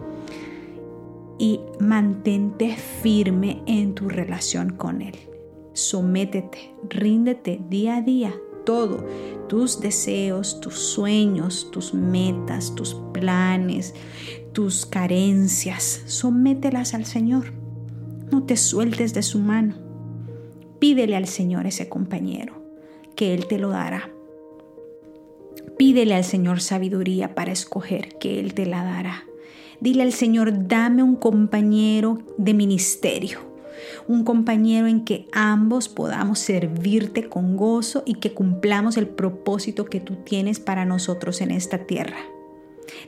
y 1.41 1.59
mantente 1.81 2.77
firme 2.77 3.63
en 3.67 3.95
tu 3.95 4.11
relación 4.11 4.75
con 4.77 5.01
Él. 5.01 5.17
Sométete, 5.73 6.75
ríndete 6.91 7.59
día 7.71 7.97
a 7.97 8.03
día 8.03 8.35
todo, 8.67 9.07
tus 9.49 9.81
deseos, 9.81 10.61
tus 10.61 10.75
sueños, 10.75 11.71
tus 11.73 11.95
metas, 11.95 12.75
tus 12.75 12.95
planes, 13.15 13.95
tus 14.53 14.85
carencias, 14.85 16.03
somételas 16.05 16.93
al 16.93 17.07
Señor. 17.07 17.55
No 18.31 18.45
te 18.45 18.59
sueltes 18.59 19.15
de 19.15 19.23
su 19.23 19.39
mano. 19.39 19.77
Pídele 20.79 21.17
al 21.17 21.27
Señor 21.27 21.67
ese 21.67 21.89
compañero, 21.89 22.63
que 23.17 23.33
Él 23.33 23.47
te 23.47 23.59
lo 23.59 23.71
dará. 23.71 24.11
Pídele 25.79 26.15
al 26.15 26.25
Señor 26.25 26.61
sabiduría 26.61 27.35
para 27.35 27.51
escoger, 27.51 28.19
que 28.19 28.39
Él 28.39 28.53
te 28.53 28.67
la 28.67 28.85
dará. 28.85 29.25
Dile 29.81 30.03
al 30.03 30.13
Señor, 30.13 30.69
dame 30.69 31.03
un 31.03 31.17
compañero 31.17 32.19
de 32.37 32.53
ministerio, 32.53 33.41
un 34.07 34.25
compañero 34.25 34.87
en 34.87 35.05
que 35.05 35.27
ambos 35.33 35.89
podamos 35.89 36.39
servirte 36.39 37.31
con 37.31 37.57
gozo 37.57 38.03
y 38.05 38.15
que 38.15 38.35
cumplamos 38.35 38.99
el 38.99 39.09
propósito 39.09 39.87
que 39.87 40.01
tú 40.01 40.17
tienes 40.17 40.61
para 40.61 40.85
nosotros 40.85 41.41
en 41.41 41.51
esta 41.51 41.87
tierra. 41.87 42.19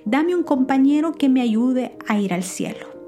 Dame 0.06 0.34
un 0.34 0.44
compañero 0.44 1.12
que 1.12 1.28
me 1.28 1.42
ayude 1.42 1.96
a 2.06 2.18
ir 2.18 2.32
al 2.32 2.42
cielo. 2.42 3.01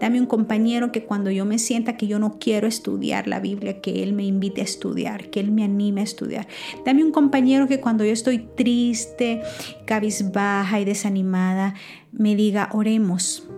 Dame 0.00 0.20
un 0.20 0.26
compañero 0.26 0.92
que 0.92 1.04
cuando 1.04 1.30
yo 1.30 1.44
me 1.44 1.58
sienta 1.58 1.96
que 1.96 2.06
yo 2.06 2.18
no 2.18 2.38
quiero 2.38 2.66
estudiar 2.66 3.28
la 3.28 3.40
Biblia, 3.40 3.80
que 3.80 4.02
Él 4.02 4.12
me 4.12 4.24
invite 4.24 4.60
a 4.60 4.64
estudiar, 4.64 5.30
que 5.30 5.40
Él 5.40 5.52
me 5.52 5.64
anime 5.64 6.00
a 6.00 6.04
estudiar. 6.04 6.46
Dame 6.84 7.04
un 7.04 7.12
compañero 7.12 7.66
que 7.68 7.80
cuando 7.80 8.04
yo 8.04 8.12
estoy 8.12 8.38
triste, 8.38 9.42
cabizbaja 9.86 10.80
y 10.80 10.84
desanimada, 10.84 11.74
me 12.12 12.36
diga, 12.36 12.68
oremos, 12.72 13.48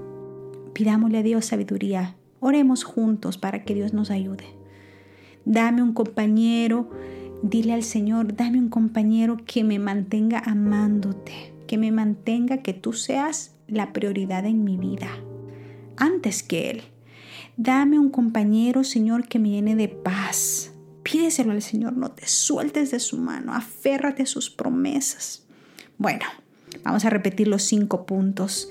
pidámosle 0.72 1.18
a 1.18 1.22
Dios 1.22 1.46
sabiduría, 1.46 2.16
oremos 2.40 2.84
juntos 2.84 3.38
para 3.38 3.64
que 3.64 3.74
Dios 3.74 3.92
nos 3.92 4.10
ayude. 4.10 4.44
Dame 5.44 5.82
un 5.82 5.92
compañero 5.92 6.90
Dile 7.46 7.74
al 7.74 7.82
Señor, 7.82 8.34
dame 8.36 8.58
un 8.58 8.70
compañero 8.70 9.36
que 9.44 9.64
me 9.64 9.78
mantenga 9.78 10.38
amándote, 10.38 11.52
que 11.66 11.76
me 11.76 11.92
mantenga 11.92 12.62
que 12.62 12.72
tú 12.72 12.94
seas 12.94 13.54
la 13.68 13.92
prioridad 13.92 14.46
en 14.46 14.64
mi 14.64 14.78
vida, 14.78 15.10
antes 15.96 16.42
que 16.42 16.70
Él. 16.70 16.83
Dame 17.57 17.98
un 17.98 18.11
compañero, 18.11 18.85
Señor, 18.85 19.28
que 19.28 19.38
me 19.38 19.50
llene 19.50 19.76
de 19.76 19.88
paz. 19.88 20.72
Pídeselo 21.02 21.52
al 21.52 21.62
Señor, 21.62 21.92
no 21.96 22.11
te 22.11 22.26
sueltes 22.26 22.90
de 22.90 22.98
su 22.98 23.18
mano, 23.18 23.54
aférrate 23.54 24.22
a 24.22 24.26
sus 24.26 24.50
promesas. 24.50 25.46
Bueno, 25.98 26.24
vamos 26.83 27.04
a 27.04 27.11
repetir 27.11 27.46
los 27.46 27.62
cinco 27.62 28.07
puntos 28.07 28.68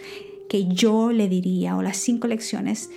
que 0.50 0.68
yo 0.68 1.12
le 1.12 1.30
diría 1.30 1.78
o 1.78 1.82
las 1.82 1.98
cinco 1.98 2.28
lecciones 2.28 2.90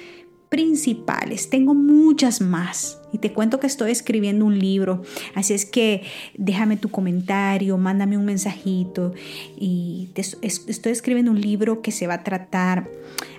principales. 0.49 1.51
Tengo 1.51 1.75
muchas 1.75 2.41
más. 2.41 3.01
Y 3.13 3.19
te 3.19 3.33
cuento 3.33 3.61
que 3.61 3.67
estoy 3.67 3.91
escribiendo 3.91 4.45
un 4.45 4.59
libro, 4.59 5.03
así 5.35 5.55
es 5.55 5.65
que 5.65 6.03
déjame 6.37 6.77
tu 6.77 6.91
comentario, 6.91 7.79
mándame 7.79 8.19
un 8.19 8.27
mensajito. 8.27 9.15
Y 9.57 10.11
estoy 10.15 10.93
escribiendo 10.93 11.31
un 11.31 11.41
libro 11.41 11.81
que 11.81 11.93
se 11.93 12.07
va 12.07 12.15
a 12.15 12.25
tratar 12.25 12.91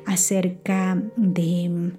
acerca 0.06 1.02
de 1.16 1.92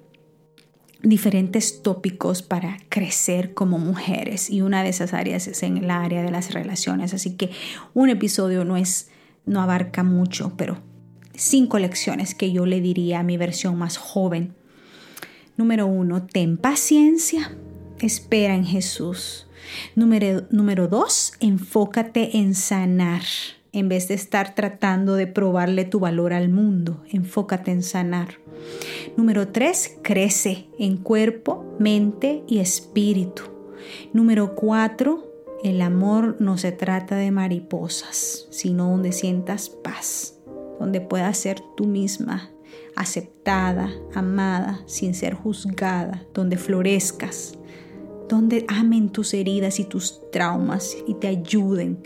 diferentes 1.03 1.83
tópicos 1.83 2.43
para 2.43 2.79
crecer 2.89 3.55
como 3.55 3.79
mujeres. 3.79 4.51
Y 4.51 4.63
una 4.63 4.83
de 4.83 4.89
esas 4.89 5.15
áreas 5.15 5.47
es 5.47 5.63
en 5.63 5.77
el 5.79 5.91
área 5.91 6.23
de 6.23 6.31
las 6.31 6.53
relaciones, 6.53 7.15
así 7.15 7.37
que 7.37 7.51
un 7.95 8.11
episodio 8.11 8.65
no 8.65 8.77
es 8.77 9.11
no 9.47 9.63
abarca 9.63 10.03
mucho, 10.03 10.53
pero 10.57 10.79
cinco 11.35 11.79
lecciones 11.79 12.35
que 12.35 12.53
yo 12.53 12.67
le 12.67 12.81
diría 12.81 13.21
a 13.21 13.23
mi 13.23 13.37
versión 13.37 13.77
más 13.79 13.97
joven. 13.97 14.55
Número 15.59 15.89
uno, 15.89 16.23
ten 16.23 16.57
paciencia, 16.57 17.51
espera 17.99 18.55
en 18.55 18.65
Jesús. 18.65 19.49
Número, 19.97 20.47
número 20.51 20.87
dos, 20.87 21.33
enfócate 21.41 22.39
en 22.39 22.55
sanar. 22.55 23.23
En 23.73 23.89
vez 23.89 24.07
de 24.07 24.15
estar 24.15 24.55
tratando 24.55 25.17
de 25.17 25.27
probarle 25.27 25.85
tu 25.85 25.99
valor 25.99 26.33
al 26.33 26.49
mundo, 26.49 27.03
enfócate 27.11 27.73
en 27.73 27.83
sanar. 27.83 28.39
Número 29.17 29.49
tres, 29.49 29.99
crece 30.03 30.69
en 30.79 30.97
cuerpo, 30.97 31.77
mente 31.81 32.45
y 32.47 32.61
espíritu. 32.61 33.43
Número 34.13 34.55
cuatro, 34.55 35.29
el 35.65 35.83
amor 35.83 36.37
no 36.39 36.57
se 36.57 36.71
trata 36.71 37.17
de 37.17 37.33
mariposas, 37.33 38.47
sino 38.51 38.91
donde 38.91 39.11
sientas 39.11 39.69
paz 39.69 40.39
donde 40.79 41.01
puedas 41.01 41.37
ser 41.37 41.61
tú 41.77 41.85
misma, 41.85 42.51
aceptada, 42.99 43.93
amada, 44.13 44.81
sin 44.87 45.15
ser 45.15 45.35
juzgada, 45.35 46.27
donde 46.35 46.57
florezcas, 46.57 47.57
donde 48.29 48.67
amen 48.69 49.11
tus 49.11 49.35
heridas 49.35 49.79
y 49.79 49.85
tus 49.85 50.21
traumas 50.33 50.97
y 51.07 51.15
te 51.15 51.29
ayuden 51.29 52.03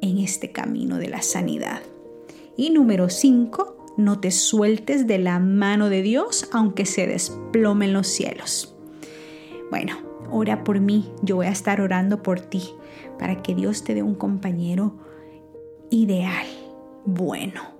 en 0.00 0.18
este 0.18 0.52
camino 0.52 0.98
de 0.98 1.08
la 1.08 1.20
sanidad. 1.20 1.82
Y 2.56 2.70
número 2.70 3.08
5, 3.08 3.94
no 3.96 4.20
te 4.20 4.30
sueltes 4.30 5.08
de 5.08 5.18
la 5.18 5.40
mano 5.40 5.88
de 5.88 6.00
Dios 6.00 6.48
aunque 6.52 6.86
se 6.86 7.08
desplomen 7.08 7.92
los 7.92 8.06
cielos. 8.06 8.76
Bueno, 9.70 9.96
ora 10.30 10.62
por 10.62 10.78
mí, 10.78 11.10
yo 11.22 11.36
voy 11.36 11.46
a 11.46 11.50
estar 11.50 11.80
orando 11.80 12.22
por 12.22 12.40
ti 12.40 12.62
para 13.18 13.42
que 13.42 13.56
Dios 13.56 13.82
te 13.82 13.94
dé 13.94 14.04
un 14.04 14.14
compañero 14.14 14.94
ideal, 15.90 16.46
bueno 17.04 17.79